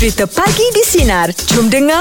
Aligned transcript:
Cerita 0.00 0.24
Pagi 0.24 0.64
di 0.72 0.80
Sinar. 0.80 1.28
Jom 1.52 1.68
dengar. 1.68 2.00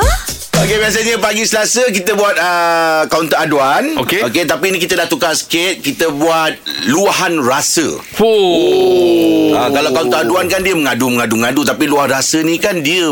Okey 0.55 0.79
biasanya 0.79 1.19
pagi 1.19 1.43
Selasa 1.43 1.83
kita 1.91 2.15
buat 2.15 2.31
uh, 2.31 3.03
kaunter 3.11 3.35
aduan. 3.35 3.99
Okey. 3.99 4.23
Okey 4.23 4.47
tapi 4.47 4.71
ni 4.71 4.79
kita 4.79 4.95
dah 4.95 5.03
tukar 5.03 5.35
sikit, 5.35 5.83
kita 5.83 6.07
buat 6.07 6.55
luahan 6.87 7.43
rasa. 7.43 7.99
Oh. 8.23 9.51
Uh, 9.51 9.67
kalau 9.75 9.91
kaunter 9.91 10.23
aduan 10.23 10.47
kan 10.47 10.63
dia 10.63 10.79
mengadu 10.79 11.11
mengadu 11.11 11.35
mengadu 11.35 11.61
tapi 11.67 11.91
luahan 11.91 12.15
rasa 12.15 12.39
ni 12.39 12.55
kan 12.55 12.79
dia 12.79 13.11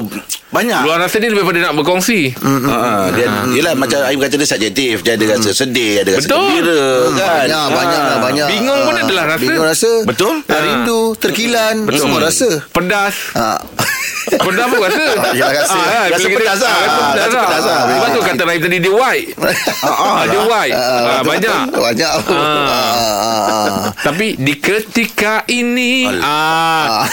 banyak. 0.55 0.79
Luar 0.87 1.03
rasa 1.03 1.19
ni 1.19 1.35
lebih 1.35 1.43
pada 1.43 1.67
nak 1.67 1.75
berkongsi. 1.75 2.31
Uh, 2.39 2.71
uh, 2.71 3.03
dia 3.11 3.27
yelah 3.51 3.75
macam 3.75 3.99
Aim 4.07 4.23
kata 4.23 4.39
dia 4.39 4.47
subjektif. 4.47 5.03
Dia 5.03 5.19
ada 5.19 5.35
rasa 5.35 5.51
sedih, 5.51 5.99
ada 5.99 6.15
rasa 6.15 6.31
Betul. 6.31 6.47
gembira 6.47 6.83
kan. 7.11 7.43
Banyak, 7.43 7.67
banyak 7.75 8.01
lah, 8.07 8.17
banyak. 8.23 8.47
Bingung 8.55 8.79
pun 8.87 8.95
Ah, 8.95 9.03
adalah 9.03 9.23
rasa. 9.35 9.43
Bingung 9.43 9.67
rasa. 9.67 9.91
Betul? 10.07 10.35
Ah, 10.47 10.63
Rindu, 10.63 11.01
terkilan, 11.19 11.75
semua 11.91 12.19
rasa. 12.23 12.47
Pedas. 12.71 13.35
Ah. 13.35 13.59
Pedas 14.43 14.67
pun 14.67 14.79
rasa. 14.81 15.05
Ya, 15.31 15.45
rasa. 15.49 15.77
Ah, 15.77 16.05
Rasa 16.07 16.19
kita- 16.21 16.37
pedas 16.37 16.59
lah. 16.59 16.67
ah, 16.67 16.81
Rasa 16.81 16.99
pedas 17.07 17.15
Rasa 17.17 17.31
lah. 17.31 17.45
pedas 17.45 17.63
lah. 17.63 17.79
Lepas 17.87 18.09
tu 18.09 18.19
kata 18.21 18.41
Rahim 18.43 18.61
tadi 18.61 18.77
dia 18.77 18.91
white. 18.91 19.27
Ah, 19.87 20.21
Dia 20.25 20.41
white. 20.41 20.73
Ah, 20.73 21.21
betul, 21.21 21.27
Banyak. 21.27 21.61
Banyak. 21.71 22.11
Ah. 22.11 22.23
Ah, 22.27 22.35
ah, 22.35 23.45
ah. 23.47 23.89
Tapi 23.97 24.35
di 24.35 24.53
ketika 24.57 25.47
ini 25.47 26.07
ah, 26.17 27.07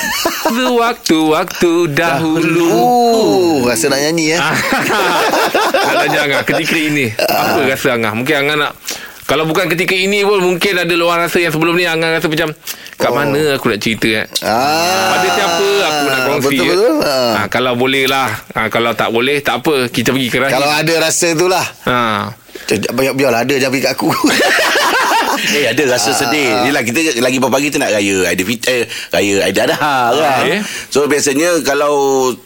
Sewaktu-waktu 0.45 1.73
dahulu 1.91 2.75
Oh, 2.75 3.55
rasa 3.65 3.87
nak 3.87 4.01
nyanyi 4.01 4.35
eh. 4.35 4.41
Nak 4.41 5.95
tanya 5.97 6.19
Angah 6.21 6.43
Ketika 6.45 6.77
ini 6.77 7.07
Apa 7.15 7.63
rasa 7.65 7.95
Angah 7.95 8.13
Mungkin 8.13 8.35
Angah 8.37 8.57
nak 8.59 8.73
Kalau 9.25 9.45
bukan 9.45 9.67
ketika 9.67 9.93
ini 9.93 10.21
pun 10.21 10.37
Mungkin 10.39 10.75
ada 10.77 10.95
luar 10.95 11.17
rasa 11.19 11.39
yang 11.39 11.49
sebelum 11.49 11.73
ni 11.73 11.85
Angah 11.85 12.13
rasa 12.13 12.27
macam 12.27 12.53
Kat 12.95 13.03
Oh. 13.05 13.13
mana 13.13 13.57
aku 13.57 13.69
nak 13.69 13.79
cerita 13.79 14.07
eh? 14.07 14.27
Ah. 14.41 15.13
Pada 15.13 15.29
siapa 15.31 15.67
aku 15.83 16.03
nak 16.05 16.21
kongsi 16.25 16.47
Betul 16.51 16.63
eh? 16.63 16.69
betul. 16.71 16.95
Ah. 17.03 17.33
Ha, 17.35 17.41
Kalau 17.47 17.73
boleh 17.75 18.05
lah 18.05 18.29
ha, 18.53 18.61
Kalau 18.69 18.93
tak 18.93 19.09
boleh 19.11 19.41
Tak 19.41 19.61
apa 19.61 19.75
Kita 19.89 20.09
pergi 20.11 20.29
ke 20.29 20.39
Rahim 20.39 20.53
Kalau 20.53 20.69
ada 20.69 20.95
rasa 21.01 21.29
tu 21.33 21.47
lah. 21.47 21.65
ha. 21.85 22.31
Biar, 22.65 23.13
biarlah 23.13 23.43
ada 23.43 23.55
jangan 23.55 23.73
pergi 23.73 23.85
kat 23.85 23.93
aku. 23.93 24.09
Eh 25.35 25.67
ada 25.67 25.83
rasa 25.91 26.15
sedih 26.15 26.47
Yelah 26.65 26.81
kita 26.81 27.19
lagi 27.19 27.43
pagi 27.43 27.67
kita 27.67 27.77
nak 27.77 27.91
raya 27.91 28.23
Aidilfitri 28.25 28.71
eh, 28.73 28.83
Raya 29.11 29.35
Aidiladha 29.43 29.75
kan 29.75 30.47
Okey. 30.47 30.61
So 30.89 31.05
biasanya 31.05 31.59
Kalau 31.61 31.93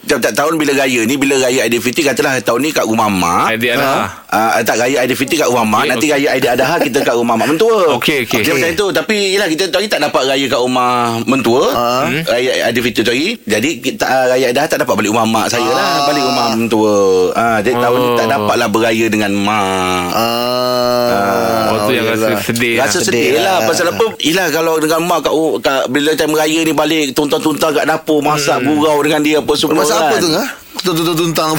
Tiap-tiap 0.03 0.33
tahun 0.33 0.57
bila 0.57 0.73
raya 0.75 1.05
ni 1.05 1.15
Bila 1.15 1.37
raya 1.37 1.63
Aidilfitri 1.63 2.01
Katalah 2.01 2.41
tahun 2.41 2.65
ni 2.65 2.73
kat 2.73 2.83
rumah 2.83 3.05
mak 3.07 3.53
Adik 3.53 3.77
ada 3.77 4.09
Uh, 4.29 4.61
tak 4.61 4.77
raya 4.77 5.01
Aidilfitri 5.01 5.35
kat 5.35 5.49
rumah 5.49 5.65
mak 5.65 5.79
Okey, 5.79 5.89
Nanti 5.89 6.05
okey. 6.05 6.13
raya 6.15 6.27
Aidiladha 6.31 6.65
Kita 6.77 6.99
kat 7.01 7.15
rumah 7.15 7.33
mak 7.33 7.49
mentua 7.49 7.77
Okey, 7.97 8.17
okey. 8.23 8.39
Dia 8.39 8.53
macam 8.53 8.69
itu 8.69 8.85
Tapi 8.91 9.15
yelah 9.33 9.47
kita 9.47 9.63
tu 9.65 9.75
hari 9.75 9.89
tak 9.89 9.97
dapat 9.99 10.21
raya 10.23 10.45
kat 10.45 10.59
rumah 10.59 10.93
mentua 11.23 11.61
Hmm. 11.99 12.21
Raya 12.23 12.51
Aidilfitri 12.63 13.01
tu 13.01 13.09
hari 13.09 13.41
Jadi 13.41 13.69
kita, 13.79 14.05
uh, 14.05 14.25
raya 14.29 14.45
Aidiladha 14.47 14.69
tak 14.69 14.79
dapat 14.79 14.93
balik 14.95 15.09
rumah 15.09 15.25
mak 15.25 15.45
saya 15.47 15.65
lah 15.65 16.05
Balik 16.05 16.21
rumah 16.23 16.47
mentua 16.53 16.93
uh, 17.31 17.57
Jadi 17.57 17.75
tahun 17.75 17.97
ni 17.97 18.07
tak 18.11 18.21
Oh. 18.21 18.31
dapatlah 18.37 18.67
beraya 18.69 19.05
dengan 19.07 19.31
mak 19.33 20.05
Ah. 20.13 21.71
Oh 21.71 21.77
tu 21.83 21.91
yang 21.91 22.05
rasa 22.07 22.37
sedih 22.39 22.73
Rasa 22.77 22.85
lah. 22.95 23.03
sedih, 23.03 23.23
Sedih 23.25 23.41
lah. 23.41 23.55
lah. 23.55 23.67
Pasal 23.67 23.85
apa 23.89 24.05
Yelah 24.19 24.47
kalau 24.49 24.77
dengan 24.77 25.01
mak 25.03 25.19
kat, 25.21 25.33
kat 25.59 25.81
Bila 25.87 26.09
time 26.13 26.33
raya 26.35 26.59
ni 26.61 26.71
balik 26.71 27.05
Tuntang-tuntang 27.11 27.73
kat 27.73 27.83
dapur 27.83 28.21
Masak 28.21 28.61
gurau 28.61 29.01
dengan 29.01 29.21
dia 29.21 29.41
Apa 29.41 29.53
semua 29.55 29.81
Masa 29.81 29.97
apa 29.97 30.13
kan. 30.13 30.21
tu 30.21 30.29
ngah? 30.29 30.49
Tuntang-tuntang. 30.79 31.53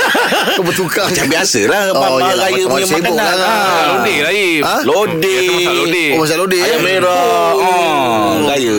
Kau 0.58 0.64
bertukar. 0.66 1.06
Macam 1.08 1.26
biasa 1.30 1.60
lah 1.66 1.82
Oh, 1.94 2.18
yelah, 2.18 2.48
raya 2.48 2.62
macam 2.64 2.70
punya 2.74 2.86
sibuk 2.86 3.14
lah. 3.14 3.26
Ah, 3.34 3.82
Lodeh 3.96 4.18
Rahim 4.22 4.60
Ha? 4.62 4.76
Lodeh. 4.82 6.10
Oh, 6.14 6.18
masak 6.22 6.36
lodeh. 6.38 6.62
Ayam 6.62 6.80
merah 6.82 7.50
oh. 7.54 8.48
Raya 8.50 8.78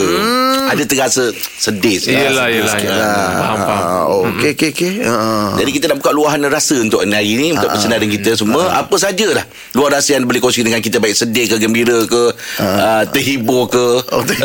Ada 0.68 0.84
terasa 0.84 1.24
sedih 1.56 1.98
sikit. 1.98 2.16
Yelah 2.16 2.46
Sedih 2.46 2.58
yelah 2.58 2.72
sikit 2.72 2.90
yelah. 2.90 3.06
lah. 3.06 3.30
Faham 3.36 3.58
faham 3.60 3.84
Ah, 3.86 4.04
oh, 4.06 4.22
okey 4.30 4.52
okey 4.54 4.70
okey. 4.72 4.92
Ah. 5.02 5.54
Jadi 5.56 5.70
kita 5.72 5.86
nak 5.88 5.98
buka 5.98 6.12
luahan 6.12 6.40
rasa 6.46 6.76
untuk 6.78 7.02
hari 7.02 7.34
ni 7.34 7.52
Untuk 7.52 7.70
persendaran 7.70 8.08
kita 8.08 8.32
semua 8.34 8.72
Apa 8.76 8.96
sajalah 8.96 9.44
Luar 9.72 9.92
rasa 9.92 10.16
yang 10.16 10.24
boleh 10.24 10.38
kongsi 10.38 10.62
dengan 10.62 10.80
kita 10.80 10.98
Baik 10.98 11.16
sedih 11.16 11.46
ke 11.48 11.56
gembira 11.58 12.04
ke 12.04 12.24
uh, 12.60 13.04
Terhibur 13.08 13.68
ke 13.68 13.86
Oh, 14.08 14.22
ter- 14.22 14.40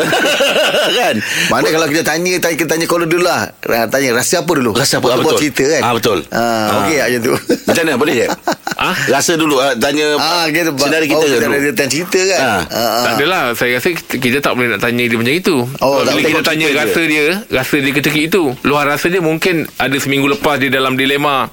Kan 0.97 1.15
Mana 1.47 1.67
kalau 1.67 1.87
kita 1.87 2.01
tanya 2.03 2.31
tanya 2.37 2.55
kita 2.55 2.69
tanya 2.69 2.85
caller 2.85 3.05
dulu 3.05 3.23
lah. 3.23 3.49
Ah, 3.63 3.85
Tanya 3.85 4.13
rasa 4.13 4.41
apa 4.41 4.51
dulu? 4.51 4.71
Rasa 4.73 4.97
apa? 4.97 5.13
Betul. 5.13 5.39
cerita 5.39 5.63
kan? 5.69 5.81
Ah, 5.81 5.93
betul. 5.93 6.19
Ah, 6.29 6.67
okey 6.81 6.97
macam 6.97 7.19
tu. 7.21 7.33
Macam 7.65 7.81
mana 7.83 7.97
boleh 7.97 8.15
je 8.15 8.27
Ah? 8.81 8.95
Rasa 9.07 9.35
dulu 9.35 9.55
uh, 9.55 9.73
Tanya 9.75 10.17
Ah, 10.17 10.45
kita 10.47 10.73
Saudara 10.73 11.03
kita 11.03 11.13
oh, 11.15 11.21
kita 11.21 11.37
dulu 11.39 11.53
ada 11.53 11.71
tanya 11.71 11.89
cerita 11.91 12.21
kan? 12.25 12.39
Ah. 12.39 12.61
Ah, 12.63 12.63
Tak 12.65 12.81
ah. 13.05 13.15
adalah 13.15 13.41
Saya 13.53 13.71
rasa 13.77 13.89
kita, 13.91 14.13
kita 14.17 14.37
tak 14.39 14.53
boleh 14.53 14.67
nak 14.69 14.81
tanya 14.81 15.03
dia 15.03 15.15
macam 15.15 15.33
itu 15.33 15.55
Oh, 15.79 16.01
boleh 16.11 16.25
kita 16.31 16.43
tanya 16.43 16.65
rasa 16.75 17.01
dia 17.07 17.25
Rasa 17.47 17.75
dia 17.79 17.93
ketika 17.95 18.19
itu 18.19 18.43
Luar 18.67 18.85
rasa 18.87 19.07
dia 19.07 19.23
mungkin 19.23 19.67
Ada 19.79 19.97
seminggu 19.97 20.27
lepas 20.27 20.59
Dia 20.59 20.69
dalam 20.69 20.99
dilema 20.99 21.47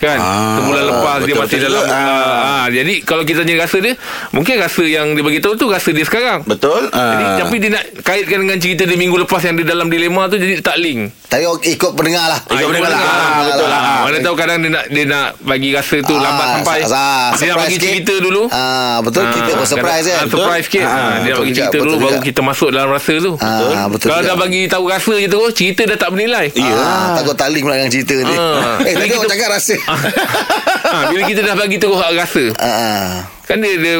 Kan 0.00 0.16
Ah, 0.16 0.56
Sebulan 0.56 0.82
lepas 0.86 1.16
Dia 1.20 1.34
masih 1.34 1.44
betul 1.52 1.60
dalam 1.68 1.82
juga. 1.82 1.92
ah. 1.94 2.40
ah, 2.56 2.66
Jadi 2.66 2.94
kalau 3.02 3.22
kita 3.22 3.44
tanya 3.44 3.56
rasa 3.60 3.76
dia 3.78 3.94
Mungkin 4.30 4.54
rasa 4.56 4.82
yang 4.82 5.12
dia 5.12 5.20
beritahu 5.20 5.54
tu 5.54 5.68
Rasa 5.68 5.90
dia 5.90 6.02
sekarang 6.02 6.40
Betul 6.42 6.88
Jadi, 6.88 7.24
Ah. 7.26 7.36
tapi 7.38 7.56
dia 7.58 7.70
nak 7.70 7.84
kaitkan 8.00 8.38
dengan 8.40 8.56
cerita 8.56 8.82
dia 8.82 8.96
minggu 8.96 9.16
lepas 9.18 9.38
yang 9.40 9.54
dia 9.54 9.66
dalam 9.66 9.86
dilema 9.86 10.26
tu 10.26 10.34
jadi 10.34 10.58
tak 10.58 10.76
link. 10.76 11.12
Tapi 11.22 11.46
ikut 11.46 11.90
pendengar 11.92 12.26
lah. 12.26 12.40
Ikut 12.44 12.66
pendengar 12.66 12.90
lah. 12.90 12.98
Ah, 12.98 13.40
betul 13.44 13.68
lah. 13.68 13.78
Ah, 13.78 13.98
mana 14.02 14.16
tahu 14.18 14.34
kadang 14.34 14.58
dia 14.58 14.70
nak 14.72 14.84
dia 14.88 15.04
nak 15.04 15.26
bagi 15.40 15.70
rasa 15.70 15.96
tu 16.00 16.10
Ah, 16.10 16.18
lambat 16.18 16.46
sampai. 16.56 16.78
sa- 16.82 17.30
dia 17.32 17.46
nak 17.46 17.58
bagi 17.60 17.76
sikit. 17.76 17.86
cerita 17.86 18.14
dulu. 18.18 18.42
Ah, 18.50 18.98
betul 18.98 19.22
kita 19.28 19.50
pun 19.52 19.62
surprise 19.64 20.04
kan? 20.04 20.16
ah, 20.16 20.26
Surprise 20.26 20.64
sikit. 20.64 20.82
Ah, 20.82 20.90
Ah, 20.90 21.14
dia 21.20 21.30
nak 21.30 21.38
bagi 21.38 21.54
cerita 21.54 21.76
dulu 21.78 21.96
baru 22.00 22.18
kita 22.20 22.40
masuk 22.42 22.68
dalam 22.70 22.90
rasa 22.90 23.14
tu. 23.16 23.32
Ah, 23.36 23.86
betul 23.86 24.06
Kalau 24.08 24.22
dah 24.24 24.36
bagi 24.36 24.60
tahu 24.66 24.84
rasa 24.88 25.14
je 25.14 25.28
tu 25.28 25.38
cerita 25.52 25.82
dah 25.86 25.96
tak 25.96 26.08
bernilai. 26.10 26.46
Ya. 26.52 26.74
Ah, 26.74 27.08
takut 27.14 27.36
tak 27.36 27.48
link 27.50 27.62
pula 27.62 27.76
dengan 27.76 27.92
cerita 27.92 28.14
ni. 28.16 28.34
Ah. 28.34 28.82
Eh, 28.88 28.94
tadi 28.96 29.06
kita- 29.08 29.30
cakap 29.30 29.48
rasa. 29.52 29.74
Ah, 29.94 31.02
bila 31.10 31.22
kita 31.26 31.40
dah 31.42 31.54
bagi 31.56 31.76
terus 31.76 31.98
rasa. 31.98 32.44
Ah, 32.58 33.26
Kan 33.44 33.58
dia 33.58 33.74
dia, 33.76 33.94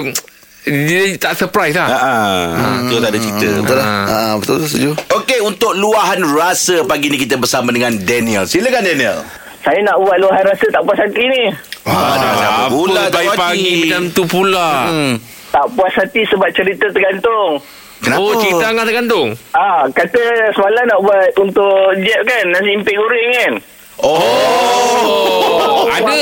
dia 0.69 1.03
tak 1.17 1.35
surprise 1.35 1.75
lah. 1.75 1.89
Ah, 1.89 2.01
ah. 2.01 2.77
Tu 2.87 2.97
tak 3.01 3.11
ada 3.11 3.19
cerita 3.19 3.47
betul 3.59 3.77
lah. 3.77 3.87
Ah, 4.07 4.33
betul 4.39 4.57
setuju. 4.63 4.91
Okey 5.17 5.41
untuk 5.41 5.73
luahan 5.75 6.21
rasa 6.23 6.85
pagi 6.85 7.09
ni 7.09 7.19
kita 7.19 7.41
bersama 7.41 7.73
dengan 7.73 7.95
Daniel. 7.97 8.45
Silakan 8.45 8.85
Daniel. 8.85 9.25
Saya 9.61 9.77
nak 9.85 10.01
buat 10.01 10.17
luahan 10.17 10.45
rasa 10.45 10.67
tak 10.73 10.83
puas 10.85 10.97
hati 10.97 11.21
ni. 11.21 11.43
Ah, 11.85 12.17
dah 12.17 12.33
siapa 12.37 12.65
pula 12.69 13.03
tak 13.09 13.13
pagi, 13.13 13.27
puas 13.27 13.37
pagi 13.37 13.61
hati? 13.61 13.81
macam 13.85 14.03
tu 14.13 14.23
pula. 14.25 14.69
Hmm. 14.89 15.15
Tak 15.51 15.67
puas 15.75 15.95
hati 15.97 16.23
sebab 16.29 16.49
cerita 16.55 16.87
tergantung. 16.89 17.61
Kenapa? 18.01 18.21
Oh, 18.25 18.33
cerita 18.41 18.65
Angah 18.73 18.87
tergantung. 18.89 19.29
Ah, 19.53 19.85
kata 19.93 20.21
semalam 20.57 20.85
nak 20.89 21.01
buat 21.05 21.29
untuk 21.37 22.01
Jeb 22.01 22.25
kan, 22.25 22.45
nasi 22.49 22.73
impik 22.73 22.97
goreng 22.97 23.29
kan. 23.37 23.53
Oh, 24.01 25.80
ada 25.91 26.17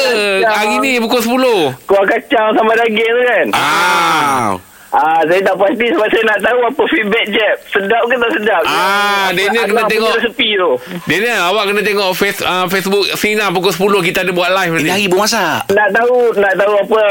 hari 0.49 0.77
ni 0.81 0.93
pukul 1.03 1.21
10. 1.21 1.85
Kuah 1.85 2.05
kacang 2.09 2.49
sama 2.57 2.73
daging 2.77 3.11
tu 3.13 3.23
kan. 3.29 3.47
Ah. 3.53 4.68
Ah, 4.89 5.21
saya 5.21 5.45
tak 5.45 5.53
puas 5.53 5.69
hati 5.69 5.87
sebab 5.93 6.09
saya 6.09 6.23
nak 6.25 6.39
tahu 6.41 6.59
apa 6.65 6.83
feedback 6.89 7.27
Jeb. 7.29 7.57
Sedap 7.69 8.03
ke 8.09 8.15
tak 8.17 8.31
sedap? 8.41 8.63
Ah, 8.65 9.29
dia 9.37 9.53
ni 9.53 9.61
kena 9.61 9.85
tengok. 9.85 10.13
resepi 10.17 10.49
tu. 10.57 10.71
Daniel, 11.05 11.41
awak 11.53 11.65
kena 11.69 11.81
tengok 11.85 12.11
face, 12.17 12.41
uh, 12.41 12.65
Facebook 12.67 13.05
Sina 13.13 13.53
pukul 13.53 13.69
10 13.69 14.09
kita 14.09 14.25
ada 14.25 14.33
buat 14.33 14.49
live 14.49 14.73
Ini 14.73 14.81
nanti. 14.81 14.89
hari 14.89 15.03
ibu 15.05 15.17
masak. 15.21 15.69
Nak 15.69 15.89
tahu 15.93 16.17
nak 16.41 16.55
tahu 16.57 16.73
apa 16.81 17.03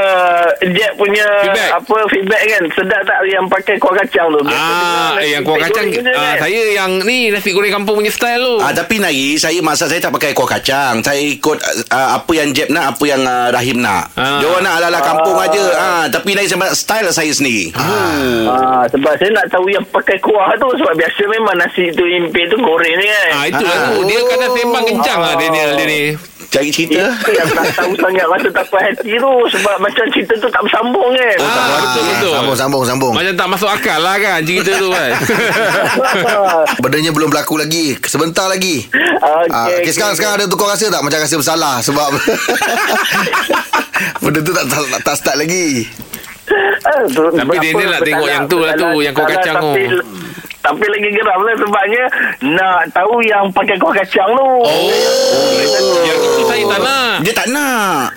Jeb 0.66 0.92
punya 0.98 1.26
Feedback. 1.46 1.70
apa 1.78 1.96
feedback 2.10 2.42
kan. 2.50 2.64
Sedap 2.74 3.02
tak 3.06 3.20
yang 3.30 3.46
pakai 3.46 3.76
kuah 3.78 3.94
kacang 3.94 4.28
tu? 4.34 4.42
Ah, 4.50 5.14
eh, 5.22 5.30
yang 5.38 5.44
kuah 5.46 5.58
kacang 5.62 5.86
ah, 5.86 6.02
kan. 6.02 6.36
saya 6.42 6.62
yang 6.74 6.92
ni 7.06 7.30
nasi 7.30 7.54
goreng 7.54 7.70
kampung 7.70 8.02
punya 8.02 8.10
style 8.10 8.42
tu. 8.42 8.56
Ah, 8.58 8.74
tapi 8.74 8.98
Nari, 8.98 9.38
saya 9.38 9.62
masak 9.62 9.94
saya 9.94 10.02
tak 10.02 10.18
pakai 10.18 10.34
kuah 10.34 10.50
kacang. 10.50 11.06
Saya 11.06 11.22
ikut 11.22 11.58
uh, 11.94 12.10
apa 12.18 12.32
yang 12.34 12.50
Jeb 12.58 12.74
nak, 12.74 12.98
apa 12.98 13.04
yang 13.06 13.22
uh, 13.22 13.54
Rahim 13.54 13.86
nak. 13.86 14.10
Ah. 14.18 14.42
Dia 14.42 14.50
orang 14.50 14.64
nak 14.66 14.74
ala-ala 14.82 15.00
kampung 15.06 15.38
aja. 15.38 15.64
Ah, 15.78 16.06
tapi 16.10 16.34
Nari 16.34 16.50
saya 16.50 16.58
masak 16.58 16.74
style 16.74 17.10
saya 17.14 17.30
sendiri. 17.30 17.67
Ah, 17.74 18.84
sebab 18.86 19.14
saya 19.14 19.32
nak 19.32 19.48
tahu 19.48 19.68
yang 19.68 19.84
pakai 19.86 20.18
kuah 20.18 20.54
tu 20.56 20.68
sebab 20.74 20.94
biasa 20.94 21.22
memang 21.28 21.56
nasi 21.56 21.92
tu 21.92 22.04
impik 22.04 22.48
tu 22.48 22.58
goreng 22.58 22.96
ni 22.96 23.06
kan. 23.06 23.32
Ah, 23.34 23.46
itu 23.46 23.60
Ah. 23.60 23.76
aku. 23.86 24.06
Dia 24.06 24.20
kadang 24.26 24.52
sembang 24.54 24.86
kencang 24.86 25.20
lah 25.20 25.34
Daniel 25.34 25.70
dia 25.74 25.86
ni. 25.86 26.02
Cari 26.48 26.72
cerita. 26.72 27.12
Itu 27.12 27.32
yang 27.34 27.50
tak 27.52 27.76
tahu 27.76 27.92
sangat 27.94 28.24
rasa 28.26 28.48
tak 28.50 28.66
puas 28.66 28.80
hati 28.82 29.12
tu 29.12 29.32
sebab 29.52 29.76
macam 29.78 30.06
cerita 30.08 30.34
tu 30.34 30.48
tak 30.48 30.62
bersambung 30.62 31.12
kan. 31.12 31.36
Ah, 31.38 31.78
betul 31.78 32.04
betul. 32.08 32.32
Sambung 32.32 32.56
sambung 32.56 32.84
sambung. 32.86 33.14
Macam 33.14 33.34
tak 33.36 33.48
masuk 33.50 33.68
akal 33.70 34.00
lah 34.00 34.16
kan 34.16 34.40
cerita 34.42 34.72
tu 34.74 34.88
kan. 34.88 35.12
Bendanya 36.82 37.12
belum 37.12 37.28
berlaku 37.28 37.58
lagi. 37.58 38.00
Sebentar 38.02 38.48
lagi. 38.48 38.88
Okey, 38.88 39.20
Ah, 39.50 39.68
okay, 39.68 39.82
okey, 39.82 39.92
sekarang 39.92 40.14
okey. 40.14 40.20
sekarang 40.24 40.36
ada 40.38 40.46
tukar 40.48 40.68
rasa 40.70 40.88
tak? 40.88 41.02
Macam 41.02 41.20
rasa 41.20 41.36
bersalah 41.36 41.76
sebab 41.82 42.08
benda 44.24 44.40
tu 44.40 44.52
tak 44.52 44.66
tak, 44.66 44.80
tak, 44.88 45.02
tak 45.04 45.16
start 45.18 45.38
lagi. 45.38 45.84
Tu- 46.48 47.34
Tapi 47.36 47.56
Daniel 47.60 47.90
nak 47.92 48.02
tengok 48.02 48.24
bersalah- 48.24 48.32
yang 48.32 48.44
tu 48.48 48.58
lah 48.58 48.74
tu, 48.74 48.90
yang 49.04 49.14
bersalah, 49.14 49.36
kacang 49.36 49.56
tu. 49.60 49.72
tapi, 50.58 50.84
lagi 50.84 51.10
geram 51.12 51.40
lah 51.44 51.56
sebabnya 51.56 52.04
nak 52.56 52.80
tahu 52.92 53.14
yang 53.24 53.46
pakai 53.52 53.76
kuah 53.76 53.94
kacang 53.94 54.30
tu. 54.32 54.50
Oh, 54.64 55.52
yang 56.04 56.20
itu 56.20 56.44
saya 56.44 56.64
tak 56.66 56.80
nak. 56.80 57.14
Dia 57.24 57.34
tak 57.36 57.48
nak. 57.52 58.16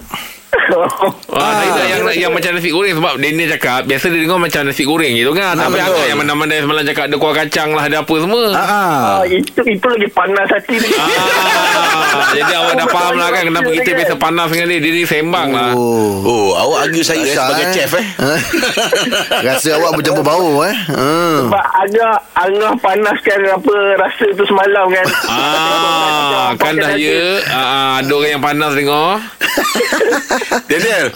Ah, 1.30 1.62
ah. 1.62 1.86
yang 1.86 2.02
yang 2.26 2.32
macam 2.34 2.58
nasi 2.58 2.74
goreng 2.74 2.98
sebab 2.98 3.14
Daniel 3.22 3.54
cakap 3.54 3.86
biasa 3.86 4.10
dia 4.10 4.26
dengar 4.26 4.38
macam 4.42 4.60
nasi 4.66 4.82
goreng 4.82 5.14
gitu 5.14 5.30
kan. 5.30 5.54
Tapi 5.54 5.78
betul. 5.78 5.94
agak 5.94 6.06
yang 6.10 6.18
mana-mana 6.18 6.54
semalam 6.58 6.82
cakap 6.82 7.04
ada 7.06 7.16
kuah 7.16 7.34
kacang 7.34 7.70
lah 7.74 7.82
ada 7.86 7.96
apa 8.02 8.14
semua. 8.18 8.44
Ah, 8.50 8.58
ah. 8.58 8.98
Ah, 9.22 9.22
itu 9.30 9.62
itu 9.62 9.86
lagi 9.86 10.08
panas 10.10 10.48
hati 10.50 10.74
ni. 10.78 10.88
Ah, 10.98 12.30
jadi 12.36 12.52
awak 12.60 12.74
dah 12.82 12.88
faham 12.90 13.14
lah 13.14 13.28
kan 13.30 13.42
kenapa 13.46 13.68
kita 13.70 13.90
biasa 13.94 14.14
panas 14.18 14.48
dengan 14.50 14.66
dia. 14.74 14.78
Dia 14.82 14.90
ni 14.90 15.02
sembang 15.06 15.48
lah. 15.54 15.70
Oh. 15.78 16.10
Oh, 16.26 16.48
awak 16.58 16.90
argue 16.90 17.04
saya 17.06 17.22
eh, 17.22 17.30
Rasa, 17.30 17.42
sebagai 17.46 17.66
eh. 17.66 17.72
chef 17.74 17.92
eh. 17.94 18.06
Rasa 19.46 19.68
awak 19.78 19.90
bercampur 19.98 20.24
bau 20.26 20.66
eh. 20.66 20.76
Hmm. 20.90 21.38
Sebab 21.46 21.66
agak 21.86 22.16
agak 22.34 22.72
panaskan 22.82 23.40
apa 23.54 23.74
rasa 24.02 24.26
tu 24.34 24.44
semalam 24.46 24.86
kan. 24.90 25.06
Ah, 25.30 26.48
kan 26.58 26.74
dah 26.74 26.94
ya. 26.98 27.38
Ah, 27.50 28.02
ada 28.02 28.12
orang 28.12 28.30
yang 28.38 28.42
panas 28.42 28.72
dengar. 28.74 29.22
Daniel. 30.66 31.06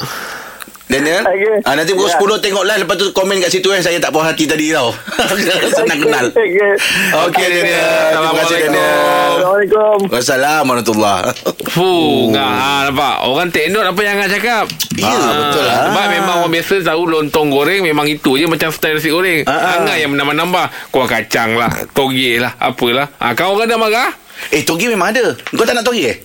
Daniel 0.84 1.24
Okey. 1.24 1.64
ah, 1.64 1.72
Nanti 1.74 1.96
pukul 1.96 2.12
Ya. 2.12 2.20
10 2.38 2.44
tengok 2.44 2.64
live 2.68 2.80
Lepas 2.84 2.96
tu 3.00 3.06
komen 3.10 3.40
kat 3.40 3.48
situ 3.48 3.72
eh 3.72 3.80
Saya 3.80 3.96
tak 3.96 4.12
puas 4.12 4.28
hati 4.28 4.44
tadi 4.44 4.68
tau 4.68 4.92
Senang 5.80 5.96
kenal 5.96 6.28
Okey. 6.28 6.76
Okey 7.24 7.46
Daniel 7.48 8.04
Terima 8.12 8.30
kasih 8.36 8.56
Daniel 8.68 8.92
Assalamualaikum. 9.34 9.98
Wassalamualaikum 10.12 10.94
warahmatullahi 11.00 11.72
Fuh, 11.72 12.30
ngah, 12.30 12.44
ah, 12.46 12.80
nampak. 12.86 13.16
Orang 13.24 13.48
take 13.48 13.72
note 13.72 13.82
apa 13.82 13.98
yang 13.98 14.14
Angah 14.14 14.30
cakap. 14.30 14.64
Ya, 14.94 15.10
betul 15.10 15.64
lah. 15.66 15.90
Sebab 15.90 16.06
memang 16.06 16.36
orang 16.44 16.52
biasa 16.52 16.74
tahu 16.84 17.02
lontong 17.08 17.48
goreng 17.50 17.82
memang 17.82 18.06
itu 18.06 18.38
je 18.38 18.46
macam 18.46 18.70
style 18.70 18.94
nasi 18.94 19.10
goreng. 19.10 19.42
Ah, 19.42 19.50
ah. 19.50 19.72
Angah 19.80 19.96
yang 19.98 20.14
menambah-nambah. 20.14 20.94
Kuah 20.94 21.08
kacang 21.10 21.58
lah, 21.58 21.72
toge 21.90 22.38
lah, 22.38 22.54
apalah. 22.60 23.10
Ah, 23.18 23.34
kau 23.34 23.58
orang 23.58 23.66
dah 23.66 23.74
marah? 23.74 24.10
Eh 24.50 24.62
togi 24.62 24.86
memang 24.86 25.10
ada 25.10 25.34
Kau 25.50 25.64
tak 25.64 25.72
nak 25.72 25.82
togi 25.82 26.04
eh 26.04 26.16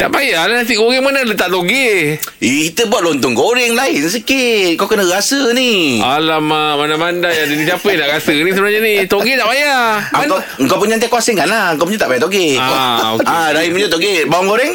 Tak 0.00 0.08
payah 0.08 0.48
lah 0.48 0.64
nasi 0.64 0.80
goreng 0.80 1.04
mana 1.04 1.20
letak 1.20 1.52
toge. 1.52 2.16
Eh, 2.16 2.56
Kita 2.66 2.88
buat 2.88 3.04
lontong 3.04 3.36
goreng 3.36 3.76
lain 3.76 4.00
sikit 4.02 4.80
Kau 4.80 4.88
kena 4.88 5.04
rasa 5.04 5.52
ni 5.52 6.00
Alamak, 6.00 6.80
mana-mana 6.80 7.28
yang 7.28 7.52
dia 7.52 7.76
siapa 7.76 7.84
yang 7.84 8.00
nak 8.00 8.16
rasa 8.16 8.32
ni 8.32 8.48
sebenarnya 8.48 8.80
ni. 8.80 8.94
Toge 9.04 9.36
tak 9.36 9.44
payah. 9.44 10.00
Ah, 10.00 10.24
kau, 10.24 10.40
kau 10.64 10.80
punya 10.80 10.96
nanti 10.96 11.04
kau 11.04 11.20
asingkan 11.20 11.44
lah 11.44 11.76
Kau 11.76 11.84
punya 11.84 12.00
tak 12.00 12.08
payah 12.08 12.22
toge 12.24 12.56
Ah, 12.56 13.12
okey. 13.12 13.28
ah, 13.28 13.48
Dari 13.52 13.68
punya 13.68 13.92
toge 13.92 14.24
Bawang 14.24 14.48
goreng 14.48 14.72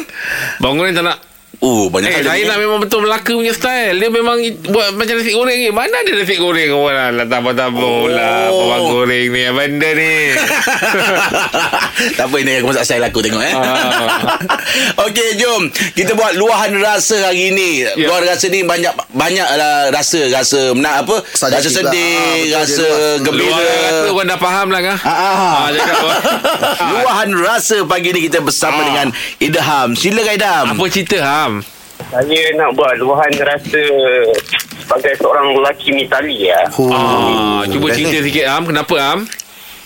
Bawang 0.62 0.78
goreng 0.78 0.94
tak 0.94 1.02
nak. 1.04 1.18
Oh 1.58 1.88
banyak 1.88 2.10
Eh, 2.10 2.14
kali 2.16 2.26
saya 2.26 2.38
ni. 2.38 2.46
nak 2.46 2.58
memang 2.58 2.78
betul 2.78 3.00
Melaka 3.00 3.32
punya 3.32 3.50
style. 3.50 3.96
Dia 3.96 4.08
memang 4.08 4.36
i- 4.38 4.54
buat 4.62 4.92
macam 4.92 5.14
nasi 5.14 5.30
goreng 5.30 5.56
ni. 5.56 5.68
Mana 5.68 5.96
ada 5.96 6.10
nasi 6.10 6.36
goreng 6.36 6.68
orang 6.70 7.12
lah. 7.14 7.26
Tabur-tabur 7.26 8.08
lah. 8.08 8.48
Oh. 8.48 8.68
Bawang 8.68 8.82
goreng 8.92 9.26
ni. 9.26 9.42
Benda 9.48 9.88
ni. 9.90 10.14
tak 12.16 12.26
apa 12.26 12.36
ini 12.36 12.52
aku 12.56 12.66
masak 12.68 12.84
style 12.84 13.02
aku 13.02 13.18
tengok 13.20 13.40
eh. 13.40 13.52
Ah. 13.52 14.36
Okey 15.04 15.36
jom 15.36 15.62
kita 15.92 16.12
buat 16.12 16.34
luahan 16.34 16.76
rasa 16.76 17.16
hari 17.24 17.50
ni. 17.50 17.82
Ya. 17.82 17.92
Luahan 18.04 18.24
rasa 18.26 18.46
ni 18.46 18.60
banyak 18.62 18.92
banyak 19.10 19.48
lah 19.50 19.88
rasa 19.90 20.28
rasa 20.28 20.60
menak 20.72 21.02
apa? 21.02 21.16
Sajak 21.30 21.58
rasa 21.58 21.70
sedih, 21.72 22.16
Ah, 22.16 22.36
betul, 22.36 22.52
rasa 22.54 22.86
gembira. 23.22 23.48
Luar 23.48 23.64
rasa 23.64 24.08
orang 24.10 24.26
dah 24.26 24.38
faham 24.38 24.66
lah 24.68 24.80
kan? 24.82 24.96
Ah, 24.98 25.10
ah. 25.10 25.34
Ah? 25.34 25.66
Luahan 26.92 27.30
rasa 27.34 27.76
pagi 27.84 28.10
ni 28.10 28.20
kita 28.22 28.38
bersama 28.40 28.78
Ah. 28.78 28.84
dengan 28.84 29.08
Idham. 29.38 29.88
Silakan 29.94 30.34
Idham. 30.34 30.64
Apa 30.70 30.84
cerita 30.86 31.18
Ham? 31.18 31.45
Saya 32.06 32.54
nak 32.54 32.70
buat 32.78 32.94
luahan 33.02 33.34
rasa 33.42 33.82
sebagai 34.78 35.18
seorang 35.18 35.58
lelaki 35.58 35.90
mitali 35.90 36.46
ya. 36.46 36.70
Oh. 36.78 36.86
Ah, 36.94 37.66
cuba 37.66 37.90
cerita 37.90 38.22
sikit 38.22 38.46
Ham. 38.46 38.62
Kenapa 38.70 38.94
Ham? 39.02 39.20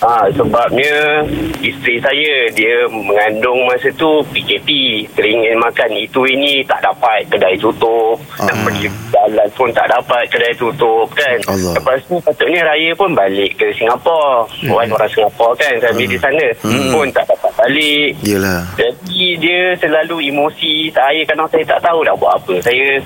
Ah, 0.01 0.25
sebabnya 0.33 1.29
isteri 1.61 2.01
saya 2.01 2.49
dia 2.57 2.89
mengandung 2.89 3.69
masa 3.69 3.93
tu 4.01 4.25
PKP 4.33 4.69
teringin 5.13 5.61
makan. 5.61 5.93
Itu 5.93 6.25
ini 6.25 6.65
tak 6.65 6.81
dapat 6.81 7.29
kedai 7.29 7.61
tutup. 7.61 8.17
Nak 8.41 8.57
pergi 8.65 8.89
jalan 9.13 9.49
pun 9.53 9.69
tak 9.77 9.93
dapat 9.93 10.25
kedai 10.33 10.57
tutup 10.57 11.05
kan? 11.13 11.37
Allah. 11.45 11.77
lepas 11.77 12.01
tu 12.09 12.17
patutnya 12.25 12.65
raya 12.65 12.97
pun 12.97 13.13
balik 13.13 13.61
ke 13.61 13.69
Singapura. 13.77 14.49
Hmm. 14.65 14.73
orang 14.73 14.89
orang 14.97 15.11
Singapura 15.13 15.53
kan? 15.61 15.75
Family 15.85 16.09
di 16.09 16.17
sana 16.17 16.47
pun 16.65 17.07
tak 17.13 17.25
dapat 17.29 17.53
balik. 17.61 18.11
Yelah. 18.25 18.61
jadi 18.81 19.25
dia 19.37 19.61
selalu 19.85 20.33
emosi. 20.33 20.89
Saya 20.97 21.21
kadang 21.29 21.45
saya 21.53 21.77
tak 21.77 21.85
tahu 21.85 22.01
nak 22.09 22.17
buat 22.17 22.41
apa 22.41 22.55
saya 22.65 22.97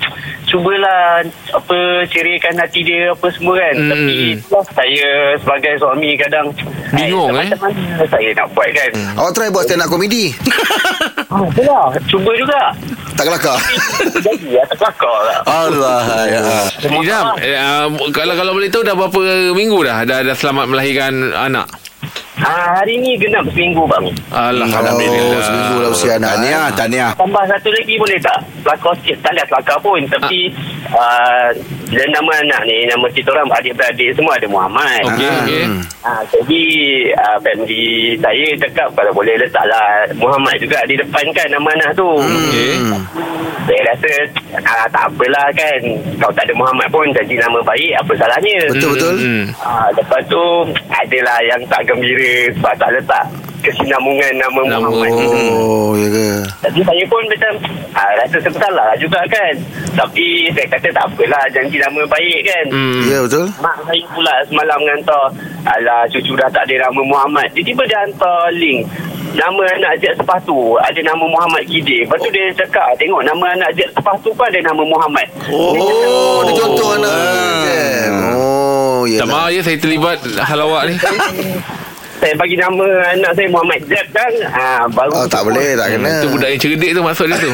cubalah 0.47 1.27
apa 1.51 1.79
ceriakan 2.07 2.55
hati 2.63 2.87
dia 2.87 3.11
apa 3.11 3.27
semua 3.35 3.59
kan? 3.59 3.75
Hmm. 3.75 3.91
tapi 3.91 4.15
itulah 4.39 4.65
saya 4.71 5.09
sebagai 5.43 5.75
suami 5.83 6.15
kadang 6.15 6.55
Bingung, 6.93 7.33
eh, 7.33 7.41
eh? 7.41 7.49
macam 7.49 7.61
mana 7.65 8.05
saya 8.05 8.31
nak 8.37 8.47
buat 8.53 8.69
kan 8.69 8.91
Awak 9.17 9.31
try 9.33 9.49
buat 9.49 9.65
stand 9.65 9.81
up 9.81 9.89
komedi. 9.89 10.25
ah, 11.33 11.41
itulah 11.49 11.89
cuba 12.05 12.31
juga 12.37 12.61
Tak 13.15 13.25
kelakar. 13.25 13.59
jadi 14.21 14.47
ya 14.59 14.63
terkelakar 14.69 15.17
lah 15.25 15.39
Allah 15.47 16.03
ya. 16.27 16.43
Idam, 16.85 17.25
eh, 17.39 17.57
uh, 17.57 17.87
kalau 18.11 18.35
kalau 18.35 18.53
boleh 18.53 18.69
tahu 18.69 18.83
dah 18.83 18.93
berapa 18.93 19.21
minggu 19.55 19.79
dah 19.81 20.03
dah, 20.03 20.19
dah 20.21 20.37
selamat 20.37 20.65
melahirkan 20.69 21.33
anak? 21.33 21.67
ah, 22.43 22.77
hari 22.77 22.99
ni 22.99 23.17
genap 23.17 23.47
seminggu 23.49 23.87
bang 23.87 24.05
Alhamdulillah. 24.29 25.39
Oh, 25.39 25.41
seminggu 25.41 25.77
lah 25.81 25.91
usia 25.95 26.13
anak. 26.19 26.31
Tahniah, 26.37 26.67
tahniah. 26.75 27.11
tambah 27.15 27.45
satu 27.47 27.69
lagi 27.71 27.95
boleh 27.97 28.19
tak 28.21 28.39
kelakar 28.61 28.93
sikit 29.01 29.17
tak 29.23 29.33
ada 29.39 29.43
kelakar 29.49 29.79
pun 29.81 30.01
tapi 30.11 30.39
uh, 30.93 31.49
dan 31.87 32.09
nama 32.11 32.33
anak 32.39 32.61
ni 32.65 32.85
nama 32.85 33.07
kita 33.09 33.29
orang 33.31 33.49
adik-beradik 33.53 34.11
semua 34.13 34.35
ada 34.35 34.47
Muhammad 34.47 35.03
Okey, 35.07 35.25
Ah. 35.25 35.41
okey. 35.41 35.65
Ha, 36.05 36.11
jadi 36.29 36.63
uh, 37.17 37.39
family 37.41 37.85
saya 38.19 38.47
cakap 38.59 38.89
kalau 38.93 39.09
boleh 39.11 39.35
letaklah 39.37 39.85
Muhammad 40.15 40.53
juga 40.59 40.77
di 40.85 40.95
depan 40.95 41.25
kan 41.33 41.49
nama 41.49 41.65
anak 41.73 41.91
tu. 41.95 42.05
Okey. 42.05 42.73
Hmm. 42.77 43.01
Saya 43.65 43.81
rasa 43.89 44.13
uh, 44.55 44.87
tak 44.87 45.05
apalah 45.07 45.49
kan. 45.51 45.81
Kalau 46.15 46.33
tak 46.33 46.45
ada 46.45 46.55
Muhammad 46.55 46.89
pun 46.91 47.09
jadi 47.11 47.35
nama 47.41 47.59
baik 47.65 47.93
apa 47.97 48.13
salahnya. 48.15 48.57
Betul 48.69 48.91
betul. 48.93 49.15
Hmm. 49.17 49.45
Ha, 49.57 49.71
lepas 49.93 50.23
tu 50.29 50.43
adalah 50.87 51.39
yang 51.43 51.61
tak 51.67 51.81
gembira 51.85 52.35
sebab 52.53 52.75
tak 52.77 52.91
letak 52.93 53.25
kesinambungan 53.65 54.33
nama, 54.37 54.61
Nama. 54.69 54.85
Muhammad. 54.85 55.11
Oh, 55.57 55.97
ya 55.97 56.09
ke? 56.09 56.27
Jadi 56.69 56.81
saya 56.85 57.03
pun 57.09 57.23
macam 57.25 57.53
uh, 57.91 58.13
rasa 58.21 58.37
bersalah 58.39 58.89
juga 58.97 59.21
kan. 59.27 59.55
Tapi 59.95 60.27
saya 60.53 60.67
kata 60.69 60.89
tak 60.91 61.05
apalah 61.09 61.45
janji 61.51 61.81
nama 61.81 62.01
baik 62.05 62.41
kan. 62.45 62.65
Hmm. 62.69 63.01
Ya 63.09 63.19
betul. 63.25 63.47
Mak 63.59 63.77
saya 63.83 64.03
pula 64.11 64.35
semalam 64.45 64.81
hantar 64.85 65.25
Alah 65.65 66.05
cucu 66.07 66.37
dah 66.37 66.51
tak 66.51 66.69
ada 66.69 66.85
nama 66.85 67.01
Muhammad 67.01 67.49
Tiba-tiba 67.57 67.89
dia 67.89 68.05
hantar 68.05 68.53
link 68.53 68.85
Nama 69.33 69.63
anak 69.81 69.97
jet 69.97 70.13
sepatu 70.13 70.77
Ada 70.77 71.01
nama 71.01 71.25
Muhammad 71.25 71.65
Kidir 71.65 72.05
Lepas 72.05 72.21
tu 72.21 72.29
dia 72.29 72.53
cakap 72.53 72.93
Tengok 73.01 73.25
nama 73.25 73.57
anak 73.57 73.73
jet 73.73 73.89
sepatu 73.91 74.29
pun 74.31 74.45
ada 74.45 74.61
nama 74.61 74.85
Muhammad 74.85 75.25
Oh, 75.49 76.45
dia 76.45 76.53
contoh 76.55 76.89
anak. 76.95 77.65
Oh, 78.37 79.09
ya. 79.09 79.25
Tak 79.25 79.29
maaf 79.29 79.49
ya 79.51 79.61
saya 79.61 79.77
terlibat 79.81 80.21
hal 80.21 80.61
awak 80.61 80.93
ni. 80.93 80.95
Saya 82.25 82.41
bagi 82.41 82.57
nama 82.57 82.89
anak 83.13 83.37
saya 83.37 83.53
Muhammad 83.53 83.85
Jeb 83.85 84.07
kan 84.17 84.33
ha, 84.49 84.89
baru 84.89 85.13
Oh, 85.13 85.29
tak 85.29 85.45
boleh, 85.45 85.77
tak 85.77 85.93
kena. 85.93 86.25
Itu 86.25 86.33
budak 86.33 86.49
yang 86.57 86.61
cerdik 86.65 86.91
tu 86.97 87.01
maksud 87.05 87.29
dia 87.29 87.37
tu. 87.37 87.53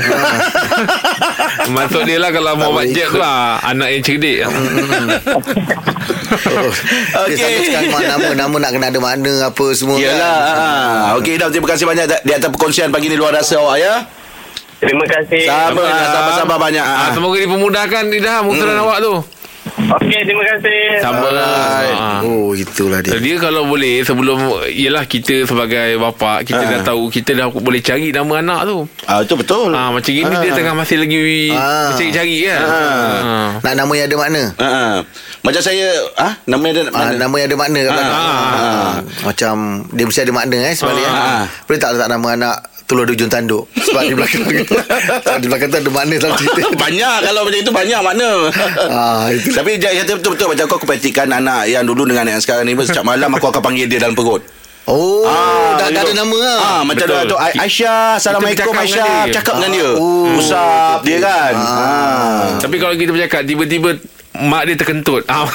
maksud 1.74 2.06
dia 2.06 2.22
lah 2.22 2.30
kalau 2.30 2.54
Muhammad 2.54 2.86
boleh 2.86 2.94
Jeb 2.94 3.10
tu 3.10 3.18
ah, 3.18 3.58
anak 3.66 3.98
yang 3.98 4.02
cerdik. 4.06 4.38
Okey. 4.46 5.58
Dia 6.54 7.18
Okey. 7.18 7.34
sangka 7.34 7.60
sekarang 7.66 8.06
nama 8.14 8.28
nama 8.46 8.56
nak 8.62 8.70
kena 8.70 8.86
ada 8.94 9.00
makna 9.02 9.32
apa 9.50 9.66
semua. 9.74 9.98
Yalah. 9.98 10.38
kan. 10.38 10.54
ah. 10.54 11.18
Okey 11.18 11.34
Idham, 11.34 11.50
terima 11.50 11.66
kasih 11.74 11.84
banyak 11.90 12.06
di 12.22 12.30
atas 12.30 12.48
perkongsian 12.54 12.94
pagi 12.94 13.10
ni 13.10 13.18
luar 13.18 13.34
rasa 13.34 13.58
awak 13.58 13.74
ya. 13.82 14.06
Terima 14.78 15.02
kasih 15.02 15.50
Sama, 15.50 15.82
sabar-sabar 15.82 16.62
banyak. 16.62 16.86
Ah, 16.86 17.10
ah. 17.10 17.10
semoga 17.10 17.42
dipermudahkan 17.42 18.06
Idham 18.06 18.46
usaha 18.46 18.78
awak 18.86 19.02
tu. 19.02 19.18
Okey 19.60 20.24
terima 20.24 20.40
kasih 20.46 20.80
Sama 20.98 21.28
Alright. 21.28 21.92
Ah. 21.92 22.20
Oh, 22.22 22.52
itulah 22.52 23.00
dia. 23.00 23.12
Dia 23.14 23.36
kalau 23.36 23.64
boleh 23.64 24.00
sebelum 24.00 24.40
Yelah 24.66 25.04
kita 25.04 25.44
sebagai 25.44 25.96
bapa 25.96 26.40
Kita 26.40 26.56
Ah. 26.58 26.70
dah 26.70 26.80
tahu 26.82 27.08
Kita 27.08 27.34
dah 27.34 27.46
boleh 27.50 27.78
cari 27.78 28.08
nama 28.08 28.40
anak 28.40 28.60
tu 28.64 28.88
Ah, 29.04 29.20
itu 29.20 29.34
betul. 29.34 29.68
ah, 29.70 29.90
Macam 29.90 30.08
gini 30.08 30.24
dia 30.32 30.50
tengah 30.50 30.72
masih 30.72 30.96
lagi 30.96 31.52
Ah. 31.52 31.92
Cari-cari 31.92 32.36
kan 32.46 32.60
ah. 32.62 33.48
Nak 33.60 33.74
nama 33.76 33.92
yang 33.92 34.06
ada 34.06 34.16
makna. 34.16 34.42
Ha, 34.56 34.66
ha. 34.66 34.84
Macam 35.40 35.60
saya 35.60 35.86
ah 36.16 36.32
nama 36.46 36.64
dia 36.66 36.82
Ah, 36.86 36.92
mana? 37.10 37.16
nama 37.18 37.34
yang 37.34 37.48
ada 37.48 37.58
makna 37.58 37.78
kat 37.80 37.92
belakang. 37.92 38.16
Ah. 38.16 38.32
Ah. 38.56 38.92
Macam 39.22 39.54
dia 39.90 40.04
mesti 40.04 40.20
ada 40.20 40.32
makna 40.32 40.58
eh 40.62 40.74
sebenarnya. 40.74 41.10
Ah. 41.10 41.20
Ah. 41.20 41.44
Boleh 41.64 41.78
tak 41.78 41.90
letak 41.92 42.08
nama 42.08 42.28
anak 42.32 42.56
Telur 42.90 43.06
di 43.06 43.14
ujung 43.14 43.30
tanduk 43.30 43.70
Sebab 43.70 44.02
di 44.02 44.14
belakang 44.18 44.42
di 45.42 45.46
belakang 45.46 45.68
tu 45.70 45.78
ada 45.78 45.90
makna 45.90 46.14
dalam 46.18 46.34
cerita 46.34 46.60
banyak 46.84 47.16
kalau 47.22 47.40
macam 47.46 47.60
itu 47.60 47.70
banyak 47.70 48.00
makna. 48.02 48.30
Ah, 48.90 49.30
itu. 49.30 49.54
Tapi 49.54 49.78
dia 49.78 49.94
kata 49.94 50.18
betul-betul 50.18 50.46
macam 50.50 50.64
aku 50.66 50.74
aku 50.74 50.86
perhatikan 50.86 51.30
anak 51.30 51.70
yang 51.70 51.86
dulu 51.86 52.02
dengan 52.02 52.26
yang 52.26 52.42
sekarang 52.42 52.66
ni 52.66 52.74
setiap 52.76 53.06
malam 53.06 53.30
aku 53.30 53.46
akan 53.46 53.62
panggil 53.62 53.86
dia 53.86 54.02
dalam 54.02 54.12
perut. 54.12 54.42
Oh 54.84 55.22
dah, 55.78 55.86
dah 55.86 56.02
ada 56.02 56.12
nama 56.12 56.34
lah 56.34 56.58
Ah, 56.58 56.82
macam 56.82 57.06
Betul. 57.06 57.30
tu 57.30 57.36
Ai- 57.38 57.54
Aisyah, 57.62 58.18
Assalamualaikum 58.18 58.74
Aisyah. 58.74 59.30
dia. 59.30 59.34
Cakap 59.38 59.54
dengan 59.60 59.70
dia. 59.70 59.90
Oh. 59.94 60.34
Usap 60.34 60.98
dia 61.06 61.18
kan. 61.22 61.52
Ah. 61.54 62.58
Tapi 62.58 62.76
kalau 62.76 62.98
kita 62.98 63.14
bercakap 63.14 63.46
Tiba-tiba 63.46 63.94
mak 64.30 64.62
dia 64.64 64.76
terkentut. 64.78 65.26
Ah. 65.26 65.44